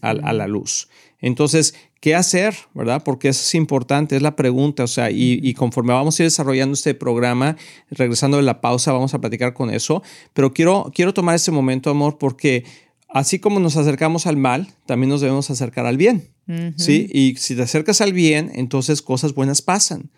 a, 0.00 0.10
a 0.10 0.32
la 0.32 0.46
luz. 0.46 0.88
Entonces, 1.26 1.74
¿Qué 2.04 2.14
hacer? 2.14 2.54
¿Verdad? 2.74 3.02
Porque 3.02 3.30
eso 3.30 3.40
es 3.40 3.54
importante, 3.54 4.14
es 4.14 4.20
la 4.20 4.36
pregunta. 4.36 4.84
O 4.84 4.86
sea, 4.86 5.10
y, 5.10 5.54
conforme 5.54 5.94
vamos 5.94 6.20
a 6.20 6.22
ir 6.22 6.26
desarrollando 6.26 6.74
este 6.74 6.92
programa, 6.92 7.56
regresando 7.90 8.36
de 8.36 8.42
la 8.42 8.60
pausa, 8.60 8.92
vamos 8.92 9.14
a 9.14 9.22
platicar 9.22 9.54
con 9.54 9.70
eso. 9.70 10.02
Pero 10.34 10.52
quiero, 10.52 10.92
quiero 10.94 11.14
tomar 11.14 11.34
este 11.34 11.50
momento, 11.50 11.88
amor, 11.88 12.18
porque 12.18 12.64
así 13.08 13.38
como 13.38 13.58
nos 13.58 13.78
acercamos 13.78 14.26
al 14.26 14.36
mal, 14.36 14.68
también 14.84 15.08
nos 15.08 15.22
debemos 15.22 15.48
acercar 15.48 15.86
al 15.86 15.96
bien. 15.96 16.28
¿Sí? 16.76 17.08
Y 17.10 17.36
si 17.36 17.56
te 17.56 17.62
acercas 17.62 18.02
al 18.02 18.12
bien, 18.12 18.52
entonces 18.54 19.00
cosas 19.00 19.32
buenas 19.32 19.62
pasan. 19.62 20.10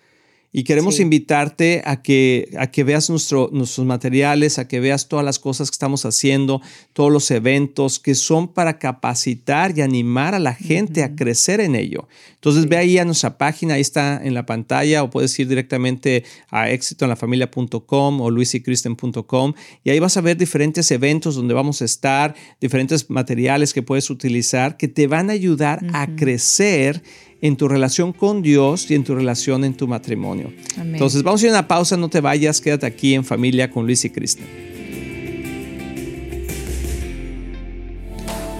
Y 0.52 0.64
queremos 0.64 1.00
invitarte 1.00 1.82
a 1.84 2.02
que, 2.02 2.50
a 2.58 2.68
que 2.68 2.82
veas 2.82 3.10
nuestro, 3.10 3.50
nuestros 3.52 3.86
materiales, 3.86 4.58
a 4.58 4.66
que 4.66 4.80
veas 4.80 5.08
todas 5.08 5.24
las 5.24 5.38
cosas 5.38 5.70
que 5.70 5.74
estamos 5.74 6.06
haciendo, 6.06 6.62
todos 6.92 7.12
los 7.12 7.30
eventos 7.30 7.98
que 7.98 8.14
son 8.14 8.48
para 8.48 8.78
capacitar 8.78 9.76
y 9.76 9.82
animar 9.82 10.34
a 10.34 10.38
la 10.38 10.54
gente 10.54 11.02
a 11.02 11.14
crecer 11.14 11.60
en 11.60 11.74
ello. 11.74 12.08
Entonces 12.34 12.68
ve 12.68 12.76
ahí 12.76 12.96
a 12.96 13.04
nuestra 13.04 13.36
página, 13.36 13.74
ahí 13.74 13.80
está 13.80 14.20
en 14.24 14.32
la 14.32 14.46
pantalla, 14.46 15.02
o 15.02 15.10
puedes 15.10 15.38
ir 15.38 15.48
directamente 15.48 16.24
a 16.48 16.70
exitoenlafamilia.com 16.70 18.20
o 18.20 18.30
luisycristen.com 18.30 19.52
y 19.84 19.90
ahí 19.90 19.98
vas 19.98 20.16
a 20.16 20.20
ver 20.20 20.36
diferentes 20.36 20.90
eventos 20.90 21.34
donde 21.34 21.54
vamos 21.54 21.82
a 21.82 21.84
estar, 21.84 22.34
diferentes 22.60 23.10
materiales 23.10 23.74
que 23.74 23.82
puedes 23.82 24.08
utilizar 24.10 24.76
que 24.76 24.88
te 24.88 25.06
van 25.06 25.30
a 25.30 25.34
ayudar 25.34 25.84
a 25.92 26.06
crecer 26.16 27.02
en 27.40 27.56
tu 27.56 27.68
relación 27.68 28.12
con 28.12 28.42
Dios 28.42 28.90
y 28.90 28.94
en 28.94 29.04
tu 29.04 29.14
relación 29.14 29.64
en 29.64 29.74
tu 29.74 29.86
matrimonio. 29.86 30.52
Entonces 30.78 31.22
vamos 31.22 31.42
a 31.42 31.46
ir 31.46 31.50
a 31.50 31.54
una 31.54 31.68
pausa, 31.68 31.96
no 31.96 32.08
te 32.08 32.20
vayas, 32.20 32.60
quédate 32.60 32.86
aquí 32.86 33.14
en 33.14 33.24
familia 33.24 33.70
con 33.70 33.86
Luis 33.86 34.04
y 34.04 34.10
Cristian. 34.10 34.75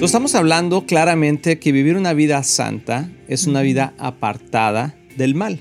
Entonces 0.00 0.14
estamos 0.14 0.34
hablando 0.34 0.86
claramente 0.86 1.58
que 1.58 1.72
vivir 1.72 1.94
una 1.94 2.14
vida 2.14 2.42
santa 2.42 3.10
es 3.28 3.46
una 3.46 3.60
vida 3.60 3.92
apartada 3.98 4.96
del 5.18 5.34
mal. 5.34 5.60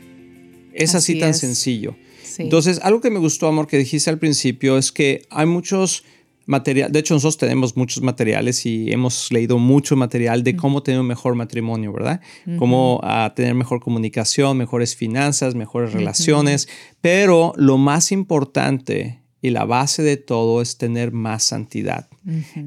Es 0.74 0.96
así, 0.96 1.20
tan 1.20 1.34
sencillo. 1.34 1.98
Entonces, 2.38 2.80
algo 2.82 3.02
que 3.02 3.10
me 3.10 3.20
gustó, 3.20 3.48
amor, 3.48 3.68
que 3.68 3.78
dijiste 3.78 4.10
al 4.10 4.18
principio 4.18 4.78
es 4.78 4.94
que 4.94 5.24
hay 5.30 5.46
muchos 5.46 6.06
materiales, 6.46 6.94
de 6.94 7.00
hecho 7.00 7.16
nosotros 7.16 7.36
tenemos 7.36 7.76
muchos 7.76 8.02
materiales 8.02 8.66
y 8.66 8.90
hemos 8.94 9.30
leído 9.30 9.58
mucho 9.58 9.98
material 9.98 10.42
de 10.42 10.56
cómo 10.56 10.84
tener 10.84 11.02
un 11.02 11.08
mejor 11.08 11.36
matrimonio, 11.36 11.92
¿verdad? 11.92 12.22
Cómo 12.58 13.02
ah, 13.04 13.34
tener 13.36 13.56
mejor 13.56 13.82
comunicación, 13.82 14.56
mejores 14.56 14.96
finanzas, 14.96 15.54
mejores 15.54 15.92
relaciones, 15.92 16.70
pero 17.02 17.52
lo 17.58 17.78
más 17.78 18.14
importante 18.14 19.19
y 19.42 19.52
la 19.52 19.66
base 19.66 20.04
de 20.04 20.18
todo 20.18 20.62
es 20.62 20.78
tener 20.78 21.12
más 21.12 21.44
santidad. 21.44 22.08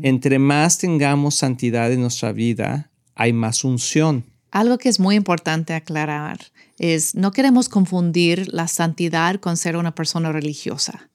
Entre 0.03 0.39
más 0.39 0.79
tengamos 0.79 1.35
santidad 1.35 1.93
en 1.93 2.01
nuestra 2.01 2.33
vida, 2.33 2.91
hay 3.15 3.33
más 3.33 3.65
unción. 3.65 4.25
Algo 4.51 4.79
que 4.79 4.89
es 4.89 4.99
muy 5.01 5.17
importante 5.17 5.75
aclarar 5.75 6.39
es 6.79 7.15
no 7.15 7.33
queremos 7.33 7.69
confundir 7.69 8.53
la 8.53 8.69
santidad 8.69 9.41
con 9.41 9.57
ser 9.57 9.77
una 9.77 9.95
persona 9.95 10.33
religiosa 10.33 11.09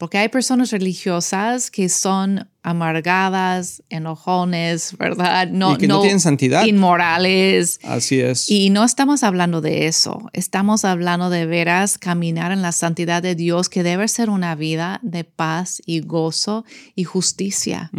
Porque 0.00 0.16
hay 0.16 0.30
personas 0.30 0.70
religiosas 0.70 1.70
que 1.70 1.90
son 1.90 2.48
amargadas, 2.62 3.82
enojones, 3.90 4.96
¿verdad? 4.96 5.48
No, 5.48 5.74
y 5.74 5.76
que 5.76 5.88
no, 5.88 6.00
tienen 6.00 6.20
santidad. 6.20 6.64
Inmorales. 6.64 7.78
Así 7.82 8.18
es. 8.18 8.50
Y 8.50 8.70
no 8.70 8.82
estamos 8.82 9.22
hablando 9.22 9.60
de 9.60 9.88
eso. 9.88 10.30
Estamos 10.32 10.86
hablando 10.86 11.28
de 11.28 11.44
veras 11.44 11.98
caminar 11.98 12.50
en 12.50 12.62
la 12.62 12.72
santidad 12.72 13.22
de 13.22 13.34
Dios, 13.34 13.68
que 13.68 13.82
debe 13.82 14.08
ser 14.08 14.30
una 14.30 14.54
vida 14.54 15.00
de 15.02 15.24
paz 15.24 15.82
y 15.84 16.00
gozo 16.00 16.64
y 16.94 17.04
justicia. 17.04 17.90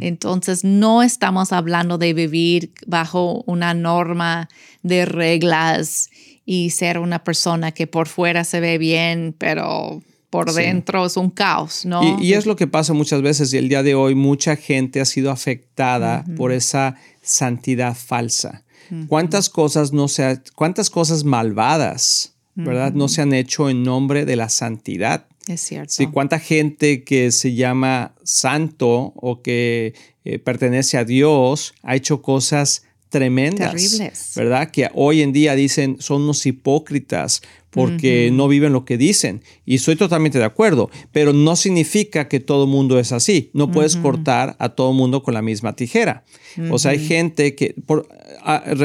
Entonces, 0.00 0.64
no 0.64 1.04
estamos 1.04 1.52
hablando 1.52 1.98
de 1.98 2.14
vivir 2.14 2.72
bajo 2.84 3.44
una 3.46 3.74
norma 3.74 4.48
de 4.82 5.04
reglas 5.04 6.10
y 6.44 6.70
ser 6.70 6.98
una 6.98 7.22
persona 7.22 7.70
que 7.70 7.86
por 7.86 8.08
fuera 8.08 8.42
se 8.42 8.58
ve 8.58 8.76
bien, 8.76 9.36
pero 9.38 10.02
por 10.34 10.52
dentro 10.52 11.06
es 11.06 11.16
un 11.16 11.30
caos, 11.30 11.84
¿no? 11.84 12.18
Y, 12.20 12.32
es 12.32 12.44
lo 12.44 12.56
que 12.56 12.66
pasa 12.66 12.92
muchas 12.92 13.22
veces 13.22 13.54
y 13.54 13.56
el 13.56 13.68
día 13.68 13.84
de 13.84 13.94
hoy 13.94 14.16
mucha 14.16 14.56
gente 14.56 15.00
ha 15.00 15.04
sido 15.04 15.30
afectada 15.30 16.24
por 16.36 16.50
esa 16.50 16.96
santidad 17.22 17.94
falsa. 17.94 18.64
¿Cuántas 19.06 19.48
cosas 19.48 19.92
no 19.92 20.08
se 20.08 20.40
cuántas 20.56 20.90
cosas 20.90 21.22
malvadas, 21.22 22.34
verdad, 22.56 22.92
no 22.94 23.06
se 23.06 23.22
han 23.22 23.32
hecho 23.32 23.70
en 23.70 23.84
nombre 23.84 24.24
de 24.24 24.34
la 24.34 24.48
santidad? 24.48 25.26
Es 25.46 25.60
cierto. 25.60 25.92
Sí, 25.92 26.08
cuánta 26.08 26.40
gente 26.40 27.04
que 27.04 27.30
se 27.30 27.54
llama 27.54 28.16
santo 28.24 29.12
o 29.14 29.40
que 29.40 29.94
eh, 30.24 30.40
pertenece 30.40 30.98
a 30.98 31.04
Dios 31.04 31.74
ha 31.84 31.94
hecho 31.94 32.22
cosas 32.22 32.82
tremendas, 33.14 33.70
Terribles. 33.70 34.32
¿verdad? 34.34 34.72
Que 34.72 34.90
hoy 34.92 35.22
en 35.22 35.32
día 35.32 35.54
dicen 35.54 35.98
son 36.00 36.22
unos 36.22 36.44
hipócritas 36.46 37.42
porque 37.70 38.30
no 38.32 38.48
viven 38.48 38.72
lo 38.72 38.84
que 38.84 38.98
dicen. 38.98 39.42
Y 39.64 39.76
estoy 39.76 39.94
totalmente 39.94 40.38
de 40.38 40.44
acuerdo, 40.44 40.90
pero 41.12 41.32
no 41.32 41.54
significa 41.54 42.26
que 42.26 42.40
todo 42.40 42.66
mundo 42.66 42.98
es 42.98 43.12
así. 43.12 43.50
No 43.52 43.70
puedes 43.70 43.96
cortar 43.96 44.56
a 44.58 44.70
todo 44.70 44.92
mundo 44.92 45.22
con 45.22 45.34
la 45.34 45.42
misma 45.42 45.76
tijera. 45.76 46.24
O 46.70 46.78
sea, 46.78 46.92
hay 46.92 47.04
gente 47.04 47.54
que, 47.54 47.74
por, 47.86 48.08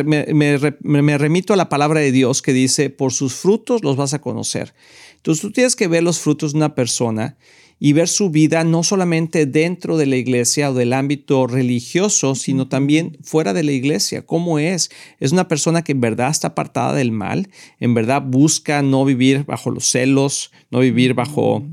me, 0.04 1.18
remito 1.18 1.54
a 1.54 1.58
la 1.58 1.70
palabra 1.70 2.00
de 2.02 2.12
Dios 2.12 2.42
que 2.42 2.54
dice, 2.54 2.90
por 2.90 3.14
sus 3.14 3.34
frutos 3.34 3.84
los 3.84 3.96
vas 3.96 4.14
a 4.14 4.22
conocer. 4.22 4.74
Entonces 5.18 5.42
tú 5.42 5.52
tienes 5.52 5.76
que 5.76 5.88
ver 5.88 6.04
los 6.04 6.20
frutos 6.20 6.54
de 6.54 6.58
una 6.58 6.76
persona 6.76 7.36
y 7.80 7.94
ver 7.94 8.10
su 8.10 8.30
vida 8.30 8.64
no 8.64 8.84
solamente 8.84 9.46
dentro 9.46 9.98
de 9.98 10.06
la 10.06 10.18
iglesia 10.18 10.72
o 10.72 10.74
del 10.74 10.94
ámbito 10.94 11.48
religioso, 11.48 12.36
sino 12.36 12.68
también 12.68 13.18
fuera 13.24 13.54
de 13.54 13.64
la 13.64 13.72
iglesia. 13.72 14.26
¿Cómo 14.26 14.60
es? 14.60 14.92
Es 15.20 15.32
una 15.32 15.48
persona 15.48 15.84
que 15.84 15.94
en 15.94 16.02
verdad 16.02 16.30
está 16.30 16.50
apartada 16.50 16.94
del 16.94 17.12
mal, 17.12 17.50
en 17.80 17.94
verdad 17.94 18.22
busca 18.22 18.82
no 18.82 19.06
vivir 19.06 19.46
bajo 19.46 19.72
los 19.72 19.90
celos, 19.90 20.52
no 20.70 20.80
vivir 20.80 21.14
bajo 21.14 21.64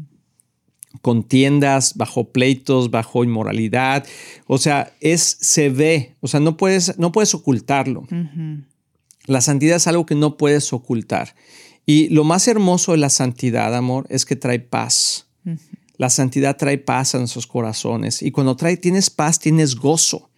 contiendas, 1.03 1.97
bajo 1.97 2.31
pleitos, 2.31 2.91
bajo 2.91 3.25
inmoralidad. 3.25 4.07
O 4.47 4.59
sea, 4.59 4.93
es 5.01 5.39
se 5.41 5.69
ve, 5.71 6.15
o 6.21 6.29
sea, 6.29 6.41
no 6.41 6.57
puedes 6.57 6.99
no 6.99 7.13
puedes 7.13 7.35
ocultarlo. 7.35 8.07
La 9.27 9.41
santidad 9.41 9.77
es 9.77 9.89
algo 9.89 10.07
que 10.07 10.15
no 10.15 10.37
puedes 10.37 10.73
ocultar. 10.73 11.35
Y 11.85 12.09
lo 12.09 12.25
más 12.25 12.49
hermoso 12.49 12.93
de 12.93 12.99
la 12.99 13.11
santidad, 13.11 13.75
amor, 13.75 14.07
es 14.09 14.25
que 14.25 14.37
trae 14.37 14.59
paz. 14.59 15.26
La 15.99 16.11
santidad 16.11 16.57
trae 16.57 16.79
paz 16.79 17.15
a 17.15 17.19
nuestros 17.19 17.47
corazones 17.47 18.23
y 18.23 18.31
cuando 18.31 18.57
trae, 18.57 18.77
tienes 18.77 19.11
paz, 19.11 19.39
tienes 19.39 19.77
gozo 19.77 20.31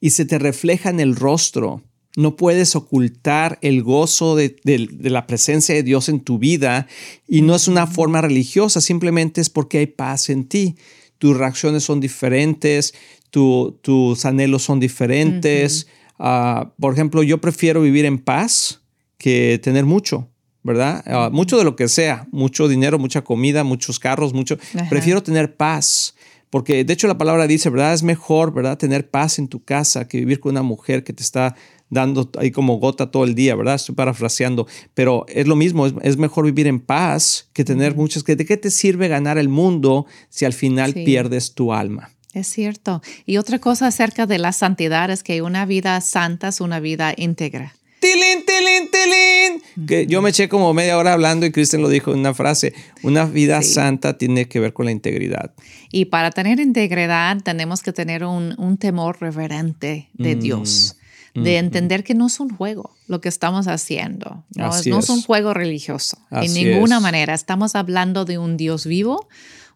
y 0.00 0.10
se 0.10 0.24
te 0.24 0.38
refleja 0.38 0.90
en 0.90 1.00
el 1.00 1.16
rostro. 1.16 1.82
No 2.16 2.36
puedes 2.36 2.76
ocultar 2.76 3.58
el 3.60 3.82
gozo 3.82 4.36
de, 4.36 4.56
la 5.00 5.26
presencia 5.26 5.74
de 5.74 5.82
Dios 5.82 6.08
en 6.08 6.20
tu 6.20 6.38
vida 6.38 6.86
y 7.28 7.42
no 7.42 7.54
es 7.54 7.68
una 7.68 7.86
forma 7.86 8.22
religiosa, 8.22 8.80
simplemente 8.80 9.40
es 9.40 9.50
porque 9.50 9.78
hay 9.78 9.86
paz 9.86 10.30
en 10.30 10.48
ti. 10.48 10.76
Tus 11.18 11.36
reacciones 11.36 11.82
son 11.84 12.00
diferentes, 12.00 12.94
tus 13.30 14.24
anhelos 14.24 14.62
son 14.62 14.80
diferentes. 14.80 15.86
Ah, 16.18 16.72
por 16.80 16.94
ejemplo, 16.94 17.22
yo 17.22 17.40
prefiero 17.40 17.82
vivir 17.82 18.06
en 18.06 18.18
paz 18.18 18.80
que 19.18 19.60
tener 19.62 19.84
mucho. 19.84 20.28
¿Verdad? 20.66 21.02
Ah, 21.06 21.30
mucho 21.32 21.56
de 21.56 21.64
lo 21.64 21.76
que 21.76 21.88
sea, 21.88 22.26
mucho 22.32 22.68
dinero, 22.68 22.98
mucha 22.98 23.22
comida, 23.22 23.64
muchos 23.64 23.98
carros, 23.98 24.34
mucho. 24.34 24.58
Prefiero 24.90 25.22
tener 25.22 25.56
paz. 25.56 26.14
Porque 26.50 26.84
de 26.84 26.92
hecho 26.92 27.08
la 27.08 27.18
palabra 27.18 27.46
dice, 27.46 27.70
¿verdad? 27.70 27.94
Es 27.94 28.02
mejor, 28.02 28.52
¿verdad? 28.52 28.78
Tener 28.78 29.08
paz 29.08 29.38
en 29.38 29.48
tu 29.48 29.64
casa 29.64 30.06
que 30.06 30.18
vivir 30.18 30.40
con 30.40 30.50
una 30.50 30.62
mujer 30.62 31.02
que 31.04 31.12
te 31.12 31.22
está 31.22 31.56
dando 31.88 32.30
ahí 32.38 32.50
como 32.50 32.78
gota 32.78 33.10
todo 33.10 33.24
el 33.24 33.34
día, 33.34 33.54
¿verdad? 33.54 33.76
Estoy 33.76 33.94
parafraseando, 33.94 34.66
pero 34.94 35.24
es 35.28 35.46
lo 35.46 35.56
mismo, 35.56 35.86
es, 35.86 36.16
mejor 36.16 36.44
vivir 36.44 36.66
en 36.66 36.80
paz 36.80 37.48
que 37.52 37.64
tener 37.64 37.94
muchas. 37.94 38.24
¿De 38.24 38.44
qué 38.44 38.56
te 38.56 38.70
sirve 38.70 39.08
ganar 39.08 39.38
el 39.38 39.48
mundo 39.48 40.06
si 40.28 40.44
al 40.44 40.52
final 40.52 40.94
pierdes 40.94 41.54
tu 41.54 41.72
alma? 41.72 42.10
Es 42.32 42.48
cierto. 42.48 43.02
Y 43.24 43.38
otra 43.38 43.58
cosa 43.60 43.86
acerca 43.86 44.26
de 44.26 44.38
la 44.38 44.52
santidad 44.52 45.10
es 45.10 45.22
que 45.22 45.42
una 45.42 45.64
vida 45.66 46.00
santa 46.00 46.48
es 46.48 46.60
una 46.60 46.80
vida 46.80 47.14
íntegra 47.16 47.75
tilín, 48.06 48.44
tilín, 48.46 48.90
tilín. 48.90 49.86
Que 49.86 50.06
yo 50.06 50.22
me 50.22 50.30
eché 50.30 50.48
como 50.48 50.72
media 50.72 50.96
hora 50.96 51.12
hablando 51.12 51.46
y 51.46 51.52
Kristen 51.52 51.82
lo 51.82 51.88
dijo 51.88 52.12
en 52.12 52.20
una 52.20 52.34
frase. 52.34 52.74
Una 53.02 53.24
vida 53.24 53.62
santa 53.62 54.16
tiene 54.16 54.48
que 54.48 54.60
ver 54.60 54.72
con 54.72 54.86
la 54.86 54.92
integridad. 54.92 55.52
Y 55.90 56.06
para 56.06 56.30
tener 56.30 56.60
integridad 56.60 57.38
tenemos 57.42 57.82
que 57.82 57.92
tener 57.92 58.24
un, 58.24 58.76
temor 58.78 59.20
reverente 59.20 60.08
de 60.14 60.36
mm, 60.36 60.40
Dios. 60.40 60.96
Mm, 61.34 61.42
de 61.42 61.50
mm. 61.50 61.64
entender 61.64 62.04
que 62.04 62.14
no 62.14 62.26
es 62.26 62.40
un 62.40 62.50
juego 62.50 62.96
lo 63.08 63.20
que 63.20 63.28
estamos 63.28 63.68
haciendo. 63.68 64.44
No, 64.54 64.74
es. 64.74 64.86
un 64.86 65.22
juego 65.22 65.54
religioso. 65.54 66.18
en 66.30 66.52
ninguna 66.54 67.00
manera. 67.00 67.34
Estamos 67.34 67.74
hablando 67.74 68.24
de 68.24 68.38
un 68.38 68.56
Dios 68.56 68.86
vivo, 68.86 69.28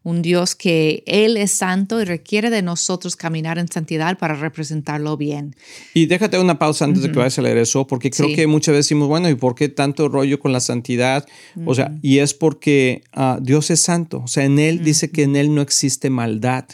un 0.02 0.22
Dios 0.22 0.54
que 0.54 1.02
Él 1.06 1.36
es 1.36 1.52
santo 1.52 2.00
y 2.00 2.04
requiere 2.04 2.50
de 2.50 2.62
nosotros 2.62 3.16
caminar 3.16 3.58
en 3.58 3.68
santidad 3.68 4.18
para 4.18 4.34
representarlo 4.34 5.16
bien. 5.16 5.54
Y 5.92 6.06
déjate 6.06 6.38
una 6.38 6.58
pausa 6.58 6.86
antes 6.86 7.02
de 7.02 7.12
que 7.12 7.18
vayas 7.18 7.38
a 7.38 7.42
leer 7.42 7.58
eso, 7.58 7.86
porque 7.86 8.10
creo 8.10 8.34
que 8.34 8.46
muchas 8.46 8.72
veces 8.72 8.86
decimos, 8.86 9.08
bueno, 9.08 9.28
¿y 9.28 9.34
por 9.34 9.54
qué 9.54 9.68
tanto 9.68 10.08
rollo 10.08 10.40
con 10.40 10.52
la 10.52 10.60
santidad? 10.60 11.26
O 11.66 11.74
sea, 11.74 11.94
y 12.02 12.18
es 12.18 12.32
porque 12.34 13.02
ah, 13.12 13.38
Dios 13.42 13.70
es 13.70 13.80
santo, 13.80 14.22
o 14.24 14.28
sea, 14.28 14.44
en 14.44 14.58
Él 14.58 14.82
dice 14.82 15.10
que 15.10 15.24
en 15.24 15.36
Él 15.36 15.54
no 15.54 15.60
existe 15.60 16.08
maldad. 16.08 16.64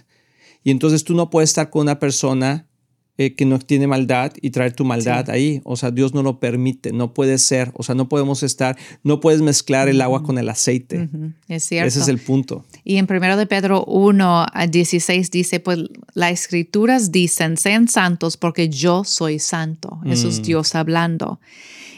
Y 0.62 0.70
entonces 0.70 1.04
tú 1.04 1.14
no 1.14 1.30
puedes 1.30 1.50
estar 1.50 1.70
con 1.70 1.82
una 1.82 1.98
persona 1.98 2.66
eh, 3.18 3.34
que 3.34 3.46
no 3.46 3.58
tiene 3.58 3.86
maldad 3.86 4.32
y 4.42 4.50
traer 4.50 4.74
tu 4.74 4.84
maldad 4.84 5.30
ahí. 5.30 5.62
O 5.64 5.76
sea, 5.76 5.90
Dios 5.90 6.12
no 6.12 6.22
lo 6.22 6.38
permite, 6.38 6.92
no 6.92 7.14
puede 7.14 7.38
ser. 7.38 7.70
O 7.74 7.82
sea, 7.82 7.94
no 7.94 8.08
podemos 8.08 8.42
estar, 8.42 8.76
no 9.02 9.20
puedes 9.20 9.40
mezclar 9.40 9.88
el 9.88 10.00
agua 10.02 10.22
con 10.22 10.36
el 10.36 10.48
aceite. 10.48 11.08
Es 11.48 11.64
cierto. 11.64 11.88
Ese 11.88 12.00
es 12.00 12.08
el 12.08 12.18
punto. 12.18 12.64
Y 12.84 12.96
en 12.96 13.06
1 13.08 13.36
de 13.36 13.46
Pedro 13.46 13.84
1 13.86 14.46
a 14.52 14.66
16 14.66 15.30
dice, 15.30 15.60
pues 15.60 15.78
las 16.12 16.32
escrituras 16.32 17.10
dicen, 17.10 17.56
sean 17.56 17.88
santos 17.88 18.36
porque 18.36 18.68
yo 18.68 19.04
soy 19.04 19.38
santo. 19.38 19.98
Eso 20.04 20.28
es 20.28 20.40
mm. 20.40 20.42
Dios 20.42 20.74
hablando. 20.74 21.40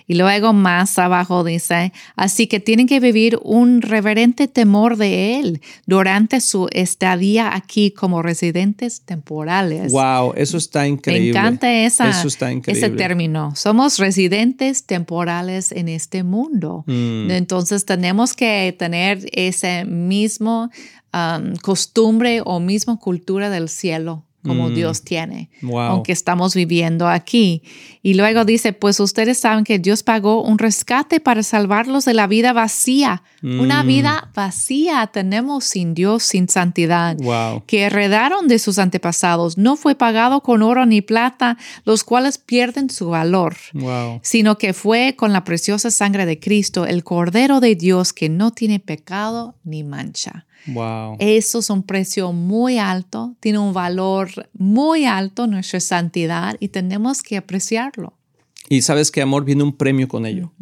Y 0.09 0.15
luego 0.15 0.55
más 0.55 0.99
abajo 0.99 1.45
dice, 1.45 1.93
así 2.17 2.47
que 2.47 2.61
tienen 2.61 2.87
que 2.87 2.99
vivir 2.99 3.39
un 3.43 3.83
reverente 3.83 4.49
temor 4.49 4.97
de 4.97 5.39
Él 5.39 5.61
durante 5.87 6.41
su 6.41 6.67
estadía 6.73 7.55
aquí 7.55 7.91
como 7.91 8.23
residentes 8.23 9.03
temporales. 9.03 9.93
Wow, 9.93 10.33
eso 10.35 10.57
está 10.57 10.89
increíble. 10.89 11.33
Me 11.33 11.39
encanta 11.39 11.73
esa, 11.73 12.11
ese 12.11 12.91
término. 12.91 13.55
Somos 13.55 13.99
residentes 13.99 14.85
temporales 14.85 15.73
en 15.73 15.91
este 15.91 16.23
mundo. 16.23 16.85
Mm. 16.87 17.31
Entonces 17.31 17.85
tenemos 17.85 18.33
que 18.33 18.75
tener 18.79 19.29
ese 19.33 19.85
mismo 19.85 20.71
um, 21.13 21.55
costumbre 21.57 22.41
o 22.47 22.61
misma 22.61 22.97
cultura 22.97 23.51
del 23.51 23.69
cielo 23.69 24.25
como 24.43 24.69
mm. 24.69 24.75
Dios 24.75 25.03
tiene, 25.03 25.51
aunque 25.63 26.13
estamos 26.13 26.55
viviendo 26.55 27.09
aquí. 27.09 27.63
Y 28.03 28.15
luego 28.15 28.45
dice, 28.45 28.73
pues 28.73 29.01
ustedes 29.01 29.39
saben 29.39 29.65
que 29.65 29.79
Dios 29.79 30.03
pagó 30.03 30.43
un 30.43 30.59
rescate 30.59 31.21
para 31.21 31.43
salvarlos 31.43 32.05
de 32.05 32.15
la 32.15 32.27
vida 32.27 32.53
vacía. 32.53 33.23
Una 33.43 33.83
mm. 33.83 33.87
vida 33.87 34.31
vacía 34.35 35.09
tenemos 35.09 35.65
sin 35.65 35.95
Dios, 35.95 36.23
sin 36.23 36.49
santidad, 36.49 37.17
que 37.67 37.83
heredaron 37.83 38.49
de 38.49 38.59
sus 38.59 38.79
antepasados. 38.79 39.59
No 39.59 39.77
fue 39.77 39.95
pagado 39.95 40.43
con 40.43 40.63
oro 40.63 40.87
ni 40.87 41.03
plata, 41.03 41.59
los 41.85 42.05
cuales 42.05 42.39
pierden 42.39 42.91
su 42.91 43.09
valor, 43.09 43.57
sino 44.23 44.57
que 44.57 44.73
fue 44.73 45.15
con 45.17 45.33
la 45.33 45.45
preciosa 45.45 45.91
sangre 45.91 46.27
de 46.27 46.39
Cristo, 46.39 46.87
el 46.87 47.03
Cordero 47.03 47.61
de 47.61 47.75
Dios 47.75 48.13
que 48.13 48.29
no 48.29 48.53
tiene 48.53 48.79
pecado 48.79 49.57
ni 49.65 49.83
mancha. 49.83 50.47
Wow. 50.67 51.17
Eso 51.19 51.61
es 51.61 51.71
un 51.71 51.83
precio 51.83 52.33
muy 52.33 52.79
alto, 52.79 53.35
tiene 53.41 53.59
un 53.59 53.73
valor 53.73 54.49
muy 54.53 55.07
alto 55.07 55.47
nuestra 55.47 55.81
santidad 55.81 56.57
y 56.61 56.69
tenemos 56.69 57.23
que 57.23 57.37
apreciarlo. 57.37 58.15
Y 58.69 58.83
sabes 58.83 59.11
que 59.11 59.23
amor 59.23 59.45
viene 59.45 59.63
un 59.63 59.77
premio 59.77 60.09
con 60.09 60.27
ello, 60.27 60.53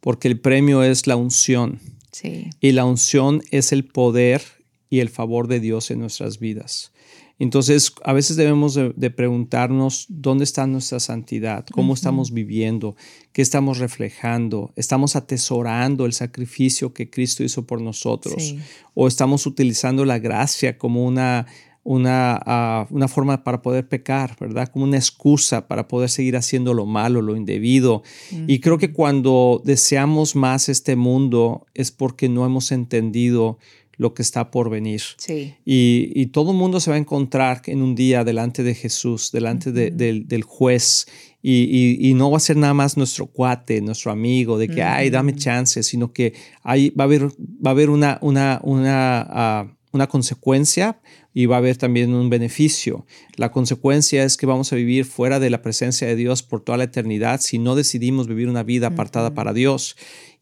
porque 0.00 0.28
el 0.28 0.40
premio 0.40 0.82
es 0.82 1.06
la 1.06 1.16
unción. 1.16 1.78
Sí. 2.10 2.50
Y 2.60 2.72
la 2.72 2.84
unción 2.84 3.42
es 3.50 3.72
el 3.72 3.84
poder 3.84 4.42
y 4.90 5.00
el 5.00 5.08
favor 5.08 5.46
de 5.48 5.60
Dios 5.60 5.90
en 5.90 6.00
nuestras 6.00 6.38
vidas. 6.38 6.92
Entonces, 7.38 7.92
a 8.04 8.12
veces 8.12 8.36
debemos 8.36 8.74
de, 8.74 9.10
preguntarnos 9.10 10.06
dónde 10.08 10.44
está 10.44 10.66
nuestra 10.66 11.00
santidad, 11.00 11.66
cómo 11.72 11.94
estamos 11.94 12.32
viviendo, 12.32 12.94
qué 13.32 13.42
estamos 13.42 13.78
reflejando, 13.78 14.72
estamos 14.76 15.16
atesorando 15.16 16.06
el 16.06 16.12
sacrificio 16.12 16.92
que 16.92 17.10
Cristo 17.10 17.42
hizo 17.42 17.66
por 17.66 17.80
nosotros 17.80 18.54
o 18.94 19.08
estamos 19.08 19.46
utilizando 19.46 20.04
la 20.04 20.20
gracia 20.20 20.78
como 20.78 21.04
una, 21.04 21.46
una, 21.82 22.40
ah, 22.46 22.86
una, 22.90 23.08
forma 23.08 23.42
para 23.42 23.62
poder 23.62 23.88
pecar, 23.88 24.36
¿verdad? 24.38 24.68
Como 24.68 24.84
una 24.84 24.96
excusa 24.96 25.66
para 25.66 25.88
poder 25.88 26.10
seguir 26.10 26.36
haciendo 26.36 26.72
lo 26.72 26.86
malo, 26.86 27.20
lo 27.20 27.36
indebido. 27.36 28.04
Y 28.46 28.60
creo 28.60 28.78
que 28.78 28.92
cuando 28.92 29.60
deseamos 29.64 30.36
más 30.36 30.68
este 30.68 30.94
mundo 30.94 31.66
es 31.74 31.90
porque 31.90 32.28
no 32.28 32.46
hemos 32.46 32.70
entendido 32.70 33.58
lo 33.96 34.14
que 34.14 34.22
está 34.22 34.50
por 34.50 34.70
venir. 34.70 35.02
Sí. 35.16 35.54
Y, 35.64 36.26
todo 36.26 36.52
el 36.52 36.56
mundo 36.56 36.80
se 36.80 36.90
va 36.90 36.96
a 36.96 36.98
encontrar 36.98 37.62
en 37.66 37.82
un 37.82 37.94
día 37.94 38.24
delante 38.24 38.62
de 38.62 38.74
Jesús, 38.74 39.30
delante 39.32 39.72
del, 39.72 40.42
juez, 40.42 41.06
y, 41.42 42.12
no 42.16 42.30
va 42.30 42.38
a 42.38 42.40
ser 42.40 42.56
nada 42.56 42.74
más 42.74 42.96
nuestro 42.96 43.26
cuate, 43.26 43.80
nuestro 43.80 44.10
amigo, 44.10 44.58
de 44.58 44.68
que, 44.68 44.82
ay, 44.82 45.10
dame 45.10 45.34
chance, 45.34 45.82
sino 45.82 46.12
que 46.12 46.34
hay, 46.62 46.90
va 46.90 47.04
a 47.04 47.06
haber, 47.06 47.26
va 47.26 47.68
a 47.68 47.70
haber 47.70 47.90
una, 47.90 48.18
una, 48.22 48.60
una, 48.62 49.26
ah, 49.28 49.76
una 49.92 50.06
consecuencia 50.08 51.00
y 51.34 51.46
va 51.46 51.56
a 51.56 51.58
haber 51.58 51.76
también 51.76 52.14
un 52.14 52.30
beneficio. 52.30 53.04
La 53.36 53.50
consecuencia 53.50 54.24
es 54.24 54.36
que 54.36 54.46
vamos 54.46 54.72
a 54.72 54.76
vivir 54.76 55.04
fuera 55.04 55.40
de 55.40 55.50
la 55.50 55.60
presencia 55.60 56.06
de 56.06 56.14
Dios 56.14 56.44
por 56.44 56.60
toda 56.62 56.78
la 56.78 56.84
eternidad 56.84 57.40
si 57.40 57.58
no 57.58 57.74
decidimos 57.74 58.28
vivir 58.28 58.48
una 58.48 58.62
vida 58.62 58.86
apartada 58.86 59.34
para 59.34 59.52
Dios 59.52 59.96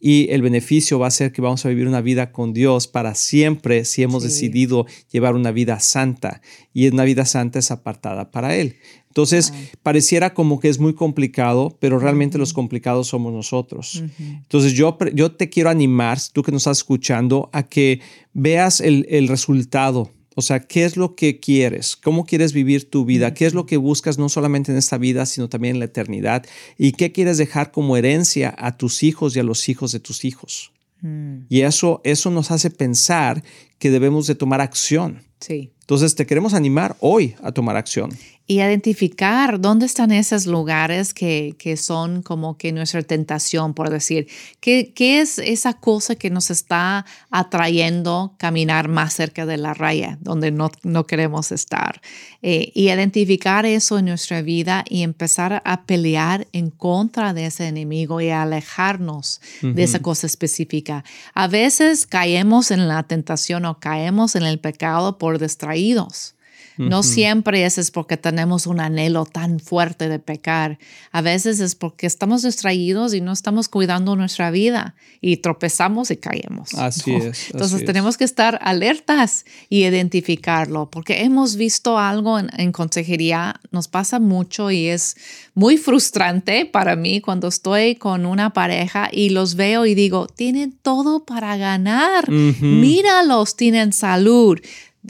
y 0.04 0.28
el 0.30 0.42
beneficio 0.42 0.98
va 0.98 1.06
a 1.06 1.12
ser 1.12 1.30
que 1.32 1.40
vamos 1.40 1.64
a 1.64 1.68
vivir 1.68 1.86
una 1.86 2.00
vida 2.00 2.32
con 2.32 2.52
Dios 2.52 2.88
para 2.88 3.14
siempre 3.14 3.84
si 3.84 4.02
hemos 4.02 4.24
decidido 4.24 4.84
llevar 5.12 5.36
una 5.36 5.52
vida 5.52 5.78
santa 5.78 6.42
y 6.74 6.88
una 6.88 7.04
vida 7.04 7.24
santa 7.24 7.60
es 7.60 7.70
apartada 7.70 8.32
para 8.32 8.56
Él. 8.56 8.76
Entonces, 9.06 9.52
pareciera 9.82 10.34
como 10.34 10.58
que 10.58 10.68
es 10.68 10.80
muy 10.80 10.94
complicado, 10.94 11.76
pero 11.80 12.00
realmente 12.00 12.36
los 12.36 12.52
complicados 12.52 13.08
somos 13.08 13.32
nosotros. 13.32 14.02
Entonces, 14.18 14.72
yo, 14.72 14.98
yo 15.14 15.32
te 15.32 15.50
quiero 15.50 15.70
animar, 15.70 16.18
tú 16.32 16.42
que 16.42 16.50
nos 16.50 16.62
estás 16.62 16.78
escuchando, 16.78 17.48
a 17.52 17.62
que 17.62 18.00
veas 18.32 18.80
el, 18.80 19.06
el 19.08 19.28
resultado 19.28 20.10
o 20.34 20.42
sea, 20.42 20.60
¿qué 20.60 20.84
es 20.84 20.96
lo 20.96 21.14
que 21.14 21.40
quieres? 21.40 21.96
¿Cómo 21.96 22.24
quieres 22.24 22.52
vivir 22.52 22.88
tu 22.88 23.04
vida? 23.04 23.34
¿Qué 23.34 23.46
es 23.46 23.54
lo 23.54 23.66
que 23.66 23.76
buscas 23.76 24.18
no 24.18 24.28
solamente 24.28 24.72
en 24.72 24.78
esta 24.78 24.98
vida, 24.98 25.26
sino 25.26 25.48
también 25.48 25.76
en 25.76 25.80
la 25.80 25.86
eternidad? 25.86 26.44
¿Y 26.78 26.92
qué 26.92 27.12
quieres 27.12 27.38
dejar 27.38 27.70
como 27.70 27.96
herencia 27.96 28.54
a 28.56 28.76
tus 28.76 29.02
hijos 29.02 29.36
y 29.36 29.40
a 29.40 29.42
los 29.42 29.68
hijos 29.68 29.92
de 29.92 30.00
tus 30.00 30.24
hijos? 30.24 30.72
Mm. 31.00 31.46
Y 31.48 31.62
eso, 31.62 32.00
eso 32.04 32.30
nos 32.30 32.50
hace 32.50 32.70
pensar 32.70 33.42
que 33.78 33.90
debemos 33.90 34.26
de 34.26 34.34
tomar 34.34 34.60
acción. 34.60 35.22
Sí. 35.40 35.72
Entonces 35.80 36.14
te 36.14 36.26
queremos 36.26 36.54
animar 36.54 36.96
hoy 37.00 37.34
a 37.42 37.52
tomar 37.52 37.76
acción 37.76 38.10
y 38.52 38.60
identificar 38.60 39.58
dónde 39.62 39.86
están 39.86 40.12
esos 40.12 40.44
lugares 40.44 41.14
que, 41.14 41.54
que, 41.58 41.78
son 41.78 42.20
como 42.20 42.58
que 42.58 42.70
nuestra 42.70 43.02
tentación, 43.02 43.72
por 43.72 43.88
decir, 43.88 44.28
¿qué, 44.60 44.92
¿qué, 44.94 45.20
es 45.20 45.38
esa 45.38 45.72
cosa 45.72 46.16
que 46.16 46.28
nos 46.28 46.50
está 46.50 47.06
atrayendo 47.30 48.34
caminar 48.36 48.88
más 48.88 49.14
cerca 49.14 49.46
de 49.46 49.56
la 49.56 49.72
raya, 49.72 50.18
donde 50.20 50.50
no, 50.50 50.70
no 50.82 51.06
queremos 51.06 51.50
estar? 51.50 52.02
Eh, 52.42 52.72
y 52.74 52.90
identificar 52.90 53.64
eso 53.64 53.98
en 53.98 54.04
nuestra 54.04 54.42
vida 54.42 54.84
y 54.86 55.02
empezar 55.02 55.62
a 55.64 55.86
pelear 55.86 56.46
en 56.52 56.68
contra 56.68 57.32
de 57.32 57.46
ese 57.46 57.68
enemigo 57.68 58.20
y 58.20 58.28
alejarnos 58.28 59.40
de 59.62 59.82
esa 59.82 60.00
cosa 60.00 60.26
específica. 60.26 61.04
A 61.32 61.48
veces 61.48 62.06
caemos 62.06 62.70
en 62.70 62.86
la 62.86 63.02
tentación 63.04 63.64
o 63.64 63.80
caemos 63.80 64.36
en 64.36 64.42
el 64.42 64.58
pecado 64.58 65.16
por 65.16 65.38
distraídos. 65.38 66.34
No 66.78 67.02
siempre 67.02 67.64
es, 67.64 67.90
porque 67.90 68.16
tenemos 68.16 68.66
un 68.66 68.80
anhelo 68.80 69.24
tan 69.24 69.60
fuerte 69.60 70.08
de 70.08 70.18
pecar. 70.18 70.78
A 71.10 71.20
veces 71.20 71.60
es 71.60 71.74
porque 71.74 72.06
estamos 72.06 72.42
distraídos 72.42 73.14
y 73.14 73.20
no 73.20 73.32
estamos 73.32 73.68
cuidando 73.68 74.16
nuestra 74.16 74.50
vida 74.50 74.94
y 75.20 75.38
tropezamos 75.38 76.10
y 76.10 76.16
caemos. 76.16 76.74
Así 76.74 77.14
es. 77.14 77.50
Entonces 77.50 77.84
tenemos 77.84 78.16
que 78.16 78.24
estar 78.24 78.58
alertas 78.62 79.44
y 79.68 79.84
identificarlo 79.84 80.90
porque 80.90 81.22
hemos 81.22 81.56
visto 81.56 81.98
algo 81.98 82.38
en, 82.38 82.72
consejería, 82.72 83.60
nos 83.70 83.88
pasa 83.88 84.18
mucho 84.18 84.70
y 84.70 84.88
es 84.88 85.16
muy 85.54 85.76
frustrante 85.76 86.66
para 86.66 86.96
mí 86.96 87.20
cuando 87.20 87.48
estoy 87.48 87.96
con 87.96 88.26
una 88.26 88.52
pareja 88.52 89.08
y 89.12 89.30
los 89.30 89.54
veo 89.54 89.86
y 89.86 89.94
digo, 89.94 90.26
tienen 90.26 90.72
todo 90.82 91.24
para 91.24 91.56
ganar. 91.56 92.30
Míralos, 92.30 93.56
tienen 93.56 93.92
salud 93.92 94.58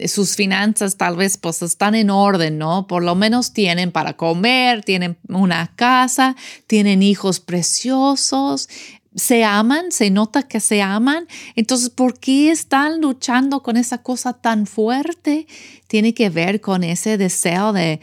sus 0.06 0.36
finanzas 0.36 0.96
tal 0.96 1.16
vez 1.16 1.36
pues 1.36 1.62
están 1.62 1.94
en 1.94 2.10
orden, 2.10 2.58
¿no? 2.58 2.86
Por 2.86 3.02
lo 3.02 3.14
menos 3.14 3.52
tienen 3.52 3.92
para 3.92 4.16
comer, 4.16 4.82
tienen 4.82 5.18
una 5.28 5.72
casa, 5.76 6.36
tienen 6.66 7.02
hijos 7.02 7.40
preciosos, 7.40 8.68
se 9.14 9.44
aman, 9.44 9.92
se 9.92 10.10
nota 10.10 10.42
que 10.42 10.60
se 10.60 10.80
aman. 10.80 11.26
Entonces, 11.54 11.90
¿por 11.90 12.18
qué 12.18 12.50
están 12.50 13.00
luchando 13.00 13.62
con 13.62 13.76
esa 13.76 13.98
cosa 13.98 14.32
tan 14.32 14.66
fuerte? 14.66 15.46
Tiene 15.86 16.14
que 16.14 16.30
ver 16.30 16.62
con 16.62 16.82
ese 16.84 17.18
deseo 17.18 17.74
de, 17.74 18.00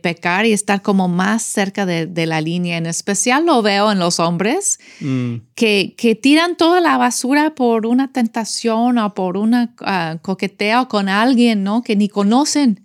pecar 0.00 0.46
y 0.46 0.52
estar 0.52 0.80
como 0.80 1.08
más 1.08 1.42
cerca 1.42 1.84
de, 1.84 2.26
la 2.26 2.40
línea. 2.40 2.76
En 2.76 2.86
especial 2.86 3.46
lo 3.46 3.62
veo 3.62 3.90
en 3.90 3.98
los 3.98 4.20
hombres 4.20 4.78
mm. 5.00 5.34
que, 5.56 5.94
que, 5.96 6.14
tiran 6.14 6.56
toda 6.56 6.80
la 6.80 6.96
basura 6.96 7.54
por 7.56 7.86
una 7.86 8.12
tentación 8.12 8.98
o 8.98 9.14
por 9.14 9.36
un 9.36 9.54
ah, 9.80 10.18
coqueteo 10.22 10.86
con 10.86 11.08
alguien, 11.08 11.64
¿no? 11.64 11.82
Que 11.82 11.96
ni 11.96 12.08
conocen. 12.08 12.80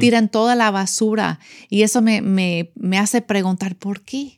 Tiran 0.00 0.28
toda 0.28 0.56
la 0.56 0.72
basura. 0.72 1.38
Y 1.68 1.82
eso 1.82 2.02
me, 2.02 2.20
me, 2.20 2.72
me 2.74 2.98
hace 2.98 3.22
preguntar, 3.22 3.76
¿por 3.76 4.00
qué? 4.00 4.32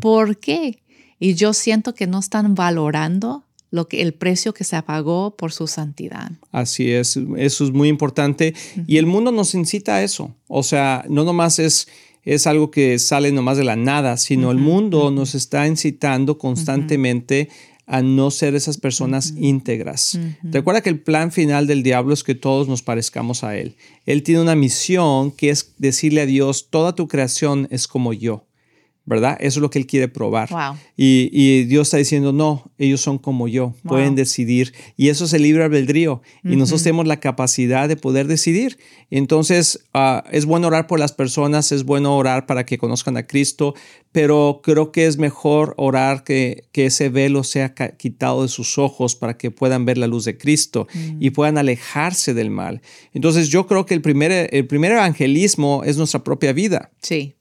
¿Por 0.00 0.38
qué? 0.38 0.80
Y 1.20 1.34
yo 1.34 1.52
siento 1.52 1.94
que 1.94 2.08
no 2.08 2.18
están 2.18 2.56
valorando 2.56 3.44
lo 3.70 3.86
que 3.86 4.02
el 4.02 4.14
precio 4.14 4.52
que 4.52 4.64
se 4.64 4.82
pagó 4.82 5.36
por 5.36 5.52
su 5.52 5.68
santidad. 5.68 6.32
Así 6.50 6.90
es, 6.90 7.16
eso 7.36 7.64
es 7.64 7.70
muy 7.70 7.88
importante 7.88 8.54
y 8.88 8.96
el 8.96 9.06
mundo 9.06 9.30
nos 9.30 9.54
incita 9.54 9.96
a 9.96 10.02
eso. 10.02 10.34
O 10.48 10.64
sea, 10.64 11.04
no 11.08 11.22
nomás 11.22 11.60
es 11.60 11.86
es 12.24 12.46
algo 12.46 12.70
que 12.70 12.98
sale 12.98 13.32
nomás 13.32 13.56
de 13.56 13.64
la 13.64 13.76
nada, 13.76 14.16
sino 14.16 14.50
el 14.50 14.58
mundo 14.58 15.10
nos 15.10 15.34
está 15.34 15.66
incitando 15.66 16.36
constantemente 16.38 17.48
a 17.86 18.02
no 18.02 18.30
ser 18.30 18.54
esas 18.54 18.78
personas 18.78 19.34
íntegras. 19.36 20.18
Recuerda 20.42 20.80
que 20.80 20.90
el 20.90 21.00
plan 21.00 21.32
final 21.32 21.66
del 21.66 21.82
diablo 21.82 22.14
es 22.14 22.22
que 22.22 22.34
todos 22.34 22.68
nos 22.68 22.82
parezcamos 22.82 23.42
a 23.42 23.56
él. 23.56 23.74
Él 24.06 24.22
tiene 24.22 24.42
una 24.42 24.54
misión 24.54 25.32
que 25.32 25.50
es 25.50 25.74
decirle 25.78 26.20
a 26.20 26.26
Dios, 26.26 26.68
toda 26.70 26.94
tu 26.94 27.08
creación 27.08 27.66
es 27.70 27.88
como 27.88 28.12
yo. 28.12 28.44
¿Verdad? 29.06 29.36
Eso 29.40 29.58
es 29.58 29.62
lo 29.62 29.70
que 29.70 29.78
Él 29.78 29.86
quiere 29.86 30.08
probar. 30.08 30.48
Y, 30.96 31.64
Dios 31.64 31.88
está 31.88 31.96
diciendo, 31.96 32.32
no, 32.32 32.70
ellos 32.78 33.00
son 33.00 33.18
como 33.18 33.48
yo, 33.48 33.74
pueden 33.84 34.14
decidir. 34.14 34.72
Y 34.96 35.08
eso 35.08 35.24
es 35.24 35.32
el 35.32 35.42
libre 35.42 35.64
albedrío. 35.64 36.22
Y 36.44 36.56
nosotros 36.56 36.82
tenemos 36.82 37.06
la 37.06 37.18
capacidad 37.18 37.88
de 37.88 37.96
poder 37.96 38.26
decidir. 38.28 38.78
Entonces, 39.10 39.86
ah, 39.94 40.24
es 40.30 40.46
bueno 40.46 40.68
orar 40.68 40.86
por 40.86 41.00
las 41.00 41.12
personas, 41.12 41.72
es 41.72 41.84
bueno 41.84 42.16
orar 42.16 42.46
para 42.46 42.64
que 42.64 42.78
conozcan 42.78 43.16
a 43.16 43.26
Cristo, 43.26 43.74
pero 44.12 44.60
creo 44.62 44.92
que 44.92 45.06
es 45.06 45.18
mejor 45.18 45.74
orar 45.76 46.22
que, 46.22 46.68
que 46.70 46.86
ese 46.86 47.08
velo 47.08 47.42
sea 47.42 47.74
quitado 47.74 48.42
de 48.42 48.48
sus 48.48 48.78
ojos 48.78 49.16
para 49.16 49.36
que 49.36 49.50
puedan 49.50 49.84
ver 49.84 49.98
la 49.98 50.06
luz 50.06 50.24
de 50.24 50.38
Cristo 50.38 50.86
y 51.18 51.30
puedan 51.30 51.58
alejarse 51.58 52.34
del 52.34 52.50
mal. 52.50 52.82
Entonces, 53.12 53.48
yo 53.48 53.66
creo 53.66 53.86
que 53.86 53.94
el 53.94 54.02
primer, 54.02 54.48
el 54.52 54.66
primer 54.66 54.92
evangelismo 54.92 55.82
es 55.84 55.96
nuestra 55.96 56.22
propia 56.22 56.52
vida. 56.52 56.92
Sí. 57.00 57.34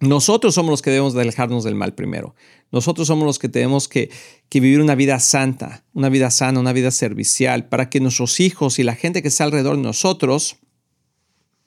Nosotros 0.00 0.54
somos 0.54 0.70
los 0.70 0.82
que 0.82 0.90
debemos 0.90 1.12
de 1.12 1.20
alejarnos 1.20 1.62
del 1.62 1.74
mal 1.74 1.94
primero. 1.94 2.34
Nosotros 2.72 3.06
somos 3.06 3.26
los 3.26 3.38
que 3.38 3.50
tenemos 3.50 3.86
que, 3.86 4.10
vivir 4.50 4.80
una 4.80 4.94
vida 4.94 5.20
santa, 5.20 5.84
una 5.92 6.08
vida 6.08 6.30
sana, 6.30 6.58
una 6.58 6.72
vida 6.72 6.90
servicial, 6.90 7.68
para 7.68 7.90
que 7.90 8.00
nuestros 8.00 8.40
hijos 8.40 8.78
y 8.78 8.82
la 8.82 8.94
gente 8.94 9.20
que 9.20 9.28
está 9.28 9.44
alrededor 9.44 9.76
de 9.76 9.82
nosotros 9.82 10.56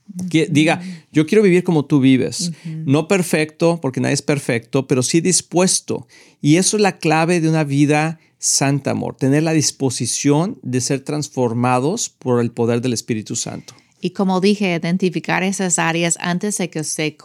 diga, 0.05 0.81
yo 1.11 1.25
quiero 1.27 1.43
vivir 1.43 1.63
como 1.63 1.85
tú 1.85 1.99
vives. 1.99 2.51
No 2.65 3.07
perfecto, 3.07 3.79
porque 3.79 4.01
nadie 4.01 4.15
es 4.15 4.23
perfecto, 4.23 4.87
pero 4.87 5.03
sí 5.03 5.21
dispuesto. 5.21 6.07
Y 6.41 6.55
eso 6.57 6.77
es 6.77 6.83
la 6.83 6.97
clave 6.97 7.39
de 7.39 7.49
una 7.49 7.63
vida 7.63 8.19
santa, 8.39 8.91
amor, 8.91 9.15
tener 9.15 9.43
la 9.43 9.53
disposición 9.53 10.59
de 10.63 10.81
ser 10.81 11.01
transformados 11.01 12.09
por 12.09 12.41
el 12.41 12.51
poder 12.51 12.81
del 12.81 12.93
Espíritu 12.93 13.35
Santo. 13.35 13.73
Y 14.05 14.09
como 14.09 14.41
dije, 14.41 14.75
identificar 14.75 15.43
esas 15.43 15.79
áreas 15.79 16.17
antes 16.19 16.57
de 16.57 16.69
que 16.69 16.83
se, 16.83 17.15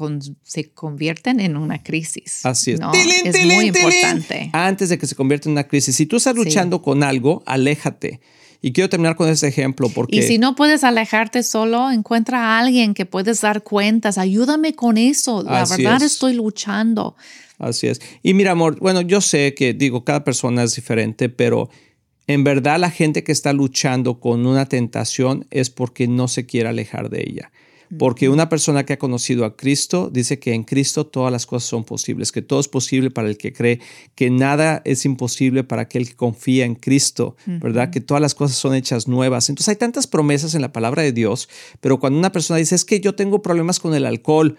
se 0.44 0.70
convierten 0.70 1.40
en 1.40 1.56
una 1.56 1.82
crisis. 1.82 2.46
Así 2.46 2.70
es. 2.70 2.80
es 3.24 3.44
muy 3.46 3.66
importante. 3.66 4.50
Antes 4.52 4.88
de 4.88 4.96
que 4.96 5.08
se 5.08 5.16
convierta 5.16 5.48
en 5.48 5.54
una 5.54 5.66
crisis. 5.66 5.96
Si 5.96 6.06
tú 6.06 6.18
estás 6.18 6.36
luchando 6.36 6.80
con 6.80 7.02
algo, 7.02 7.42
aléjate. 7.46 8.20
Y 8.62 8.70
quiero 8.70 8.88
terminar 8.88 9.16
con 9.16 9.28
ese 9.28 9.48
ejemplo 9.48 9.88
porque... 9.88 10.18
Y 10.18 10.22
si 10.22 10.38
no 10.38 10.54
puedes 10.54 10.84
alejarte 10.84 11.42
solo, 11.42 11.90
encuentra 11.90 12.38
a 12.44 12.60
alguien 12.60 12.94
que 12.94 13.06
puedes 13.06 13.40
dar 13.40 13.64
cuentas. 13.64 14.16
Ayúdame 14.16 14.76
con 14.76 14.98
eso. 14.98 15.42
La 15.42 15.64
verdad 15.64 16.00
estoy 16.00 16.34
luchando. 16.34 17.16
Así 17.58 17.88
es. 17.88 18.00
Y 18.22 18.34
mira, 18.34 18.52
amor, 18.52 18.78
bueno, 18.78 19.00
yo 19.00 19.20
sé 19.20 19.52
que 19.54 19.74
digo, 19.74 20.04
cada 20.04 20.22
persona 20.22 20.62
es 20.62 20.76
diferente, 20.76 21.28
pero 21.28 21.70
en 22.28 22.44
verdad 22.44 22.78
la 22.78 22.90
gente 22.90 23.24
que 23.24 23.32
está 23.32 23.52
luchando 23.52 24.20
con 24.20 24.46
una 24.46 24.66
tentación 24.66 25.46
es 25.50 25.70
porque 25.70 26.06
no 26.06 26.28
se 26.28 26.46
quiere 26.46 26.68
alejar 26.68 27.10
de 27.10 27.24
ella. 27.26 27.50
Porque 27.98 28.28
una 28.28 28.50
persona 28.50 28.84
que 28.84 28.92
ha 28.92 28.98
conocido 28.98 29.46
a 29.46 29.56
Cristo 29.56 30.10
dice 30.12 30.38
que 30.38 30.52
en 30.52 30.64
Cristo 30.64 31.06
todas 31.06 31.32
las 31.32 31.46
cosas 31.46 31.70
son 31.70 31.84
posibles, 31.84 32.32
que 32.32 32.42
todo 32.42 32.60
es 32.60 32.68
posible 32.68 33.10
para 33.10 33.28
el 33.28 33.38
que 33.38 33.54
cree, 33.54 33.80
que 34.14 34.28
nada 34.28 34.82
es 34.84 35.06
imposible 35.06 35.64
para 35.64 35.82
aquel 35.82 36.06
que 36.06 36.14
confía 36.14 36.66
en 36.66 36.74
Cristo, 36.74 37.34
¿verdad? 37.46 37.88
Que 37.88 38.02
todas 38.02 38.20
las 38.20 38.34
cosas 38.34 38.58
son 38.58 38.74
hechas 38.74 39.08
nuevas. 39.08 39.48
Entonces 39.48 39.70
hay 39.70 39.76
tantas 39.76 40.06
promesas 40.06 40.54
en 40.54 40.60
la 40.60 40.70
palabra 40.70 41.02
de 41.02 41.12
Dios, 41.12 41.48
pero 41.80 41.98
cuando 41.98 42.18
una 42.18 42.30
persona 42.30 42.58
dice, 42.58 42.74
es 42.74 42.84
que 42.84 43.00
yo 43.00 43.14
tengo 43.14 43.40
problemas 43.40 43.80
con 43.80 43.94
el 43.94 44.04
alcohol, 44.04 44.58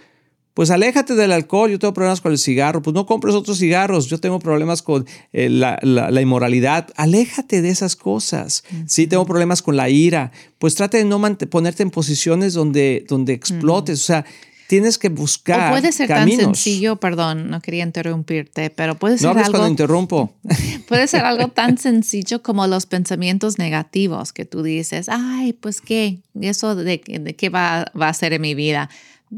pues 0.60 0.72
aléjate 0.72 1.16
del 1.16 1.32
alcohol, 1.32 1.72
yo 1.72 1.80
tengo 1.80 1.94
problemas 1.94 2.20
con 2.20 2.34
el 2.34 2.38
cigarro, 2.38 2.82
pues 2.82 2.94
no 2.94 3.06
compres 3.06 3.34
otros 3.34 3.60
cigarros, 3.60 4.08
yo 4.08 4.18
tengo 4.18 4.40
problemas 4.40 4.82
con 4.82 5.08
eh, 5.32 5.48
la, 5.50 6.22
inmoralidad, 6.22 6.90
aléjate 6.98 7.62
de 7.62 7.70
esas 7.70 7.96
cosas. 7.96 8.66
Si 8.86 9.08
tengo 9.08 9.26
problemas 9.26 9.62
con 9.62 9.78
la 9.78 9.88
ira, 9.88 10.34
pues 10.58 10.76
trate 10.76 10.98
de 10.98 11.06
no 11.06 11.22
ponerte 11.50 11.84
en 11.84 11.92
posiciones 11.92 12.56
donde, 12.56 13.06
donde 13.08 13.32
explotes, 13.32 14.02
o 14.02 14.04
sea, 14.04 14.26
tienes 14.68 14.98
que 14.98 15.08
buscar. 15.08 15.70
O 15.70 15.76
puede 15.78 15.94
ser 15.94 16.10
tan 16.10 16.30
sencillo, 16.30 16.98
perdón, 16.98 17.50
no 17.50 17.62
quería 17.62 17.86
interrumpirte, 17.86 18.70
pero 18.70 19.00
puede 19.00 19.18
ser 19.18 19.34
no 19.34 19.40
algo. 19.40 19.52
cuando 19.52 19.70
interrumpo. 19.70 20.34
Puede 20.90 21.08
ser 21.08 21.24
algo 21.24 21.48
tan 21.54 21.78
sencillo 21.78 22.44
como 22.44 22.68
los 22.68 22.86
pensamientos 22.86 23.60
negativos 23.60 24.34
que 24.34 24.44
tú 24.44 24.62
dices, 24.62 25.08
ay, 25.08 25.54
pues 25.54 25.80
qué, 25.80 26.20
eso 26.42 26.76
de, 26.76 27.02
de 27.08 27.36
qué 27.38 27.48
va, 27.48 27.90
va 27.98 28.10
a 28.10 28.14
ser 28.14 28.34
en 28.34 28.42
mi 28.42 28.56
vida 28.56 28.90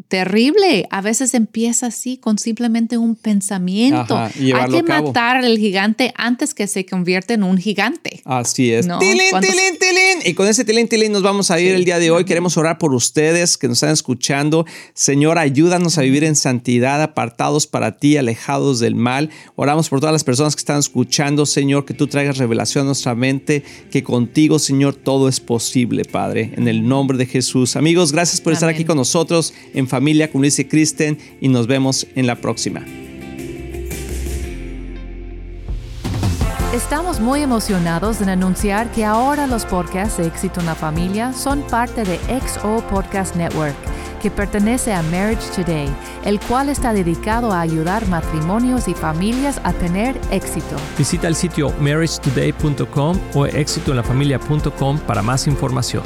terrible. 0.08 0.88
A 0.90 1.02
veces 1.02 1.34
empieza 1.34 1.88
así 1.88 2.18
con 2.18 2.38
simplemente 2.38 2.98
un 2.98 3.16
pensamiento. 3.16 4.18
Hay 4.18 4.32
que 4.72 4.84
matar 4.84 5.38
al 5.38 5.58
gigante 5.58 6.14
antes 6.16 6.54
que 6.54 6.68
se 6.68 6.86
convierta 6.86 7.34
en 7.34 7.44
un 7.44 7.58
gigante. 7.58 8.22
Así 8.26 8.72
es. 8.72 8.86
Y 8.86 10.34
con 10.34 10.48
ese 10.48 10.64
tilín, 10.64 10.88
tilín 10.88 11.12
nos 11.12 11.24
vamos 11.24 11.52
a 11.52 11.60
ir 11.60 11.74
el 11.74 11.84
día 11.84 12.00
de 12.00 12.12
hoy. 12.12 12.26
Queremos 12.26 12.58
orar 12.58 12.78
por 12.78 12.94
ustedes 12.94 13.58
que 13.58 13.68
nos 13.68 13.78
están 13.78 13.92
escuchando. 13.92 14.66
Señor, 14.94 15.38
ayúdanos 15.38 15.98
a 15.98 16.02
vivir 16.02 16.24
en 16.24 16.36
santidad, 16.36 17.02
apartados 17.02 17.68
para 17.68 17.98
ti, 17.98 18.18
alejados 18.18 18.80
del 18.80 18.96
mal. 18.96 19.30
Oramos 19.56 19.90
por 19.90 20.00
todas 20.00 20.14
las 20.14 20.24
personas 20.24 20.56
que 20.56 20.62
están 20.62 20.80
escuchando, 20.80 21.46
Señor, 21.46 21.86
que 21.86 21.94
tú 21.94 22.08
traigas 22.08 22.38
revelación 22.38 22.84
a 22.84 22.86
nuestra 22.88 23.16
mente, 23.16 23.64
que 23.92 24.04
contigo, 24.04 24.60
Señor, 24.60 24.96
todo 24.96 25.28
es 25.28 25.40
posible, 25.40 26.06
Padre. 26.06 26.54
En 26.56 26.68
el 26.68 26.88
nombre 26.88 27.18
de 27.18 27.26
Jesús. 27.26 27.76
Amigos, 27.76 28.12
gracias 28.12 28.40
por 28.40 28.54
estar 28.54 28.70
aquí 28.70 28.86
con 28.86 28.98
nosotros 28.98 29.54
en 29.74 29.81
familia, 29.88 30.32
como 30.32 30.44
dice 30.44 30.68
Kristen, 30.68 31.18
y 31.40 31.48
nos 31.48 31.68
vemos 31.68 32.08
en 32.16 32.28
la 32.28 32.36
próxima. 32.36 32.86
Estamos 36.74 37.20
muy 37.20 37.42
emocionados 37.42 38.22
en 38.22 38.30
anunciar 38.30 38.90
que 38.94 39.04
ahora 39.04 39.46
los 39.46 39.66
podcasts 39.66 40.18
de 40.18 40.26
Éxito 40.26 40.62
en 40.62 40.68
la 40.68 40.76
Familia 40.76 41.34
son 41.34 41.64
parte 41.64 42.06
de 42.06 42.18
XO 42.40 42.82
Podcast 42.90 43.36
Network, 43.36 43.76
que 44.22 44.32
pertenece 44.32 44.94
a 44.94 45.02
Marriage 45.04 45.50
Today, 45.54 45.90
el 46.24 46.40
cual 46.40 46.70
está 46.70 46.94
dedicado 46.94 47.52
a 47.52 47.60
ayudar 47.60 48.08
matrimonios 48.08 48.88
y 48.88 48.94
familias 48.94 49.60
a 49.66 49.74
tener 49.74 50.18
éxito. 50.32 50.78
Visita 50.98 51.28
el 51.28 51.36
sitio 51.36 51.74
marriagetoday.com 51.82 53.20
o 53.34 53.46
éxitoenlafamilia.com 53.46 54.98
para 55.00 55.22
más 55.22 55.48
información. 55.48 56.04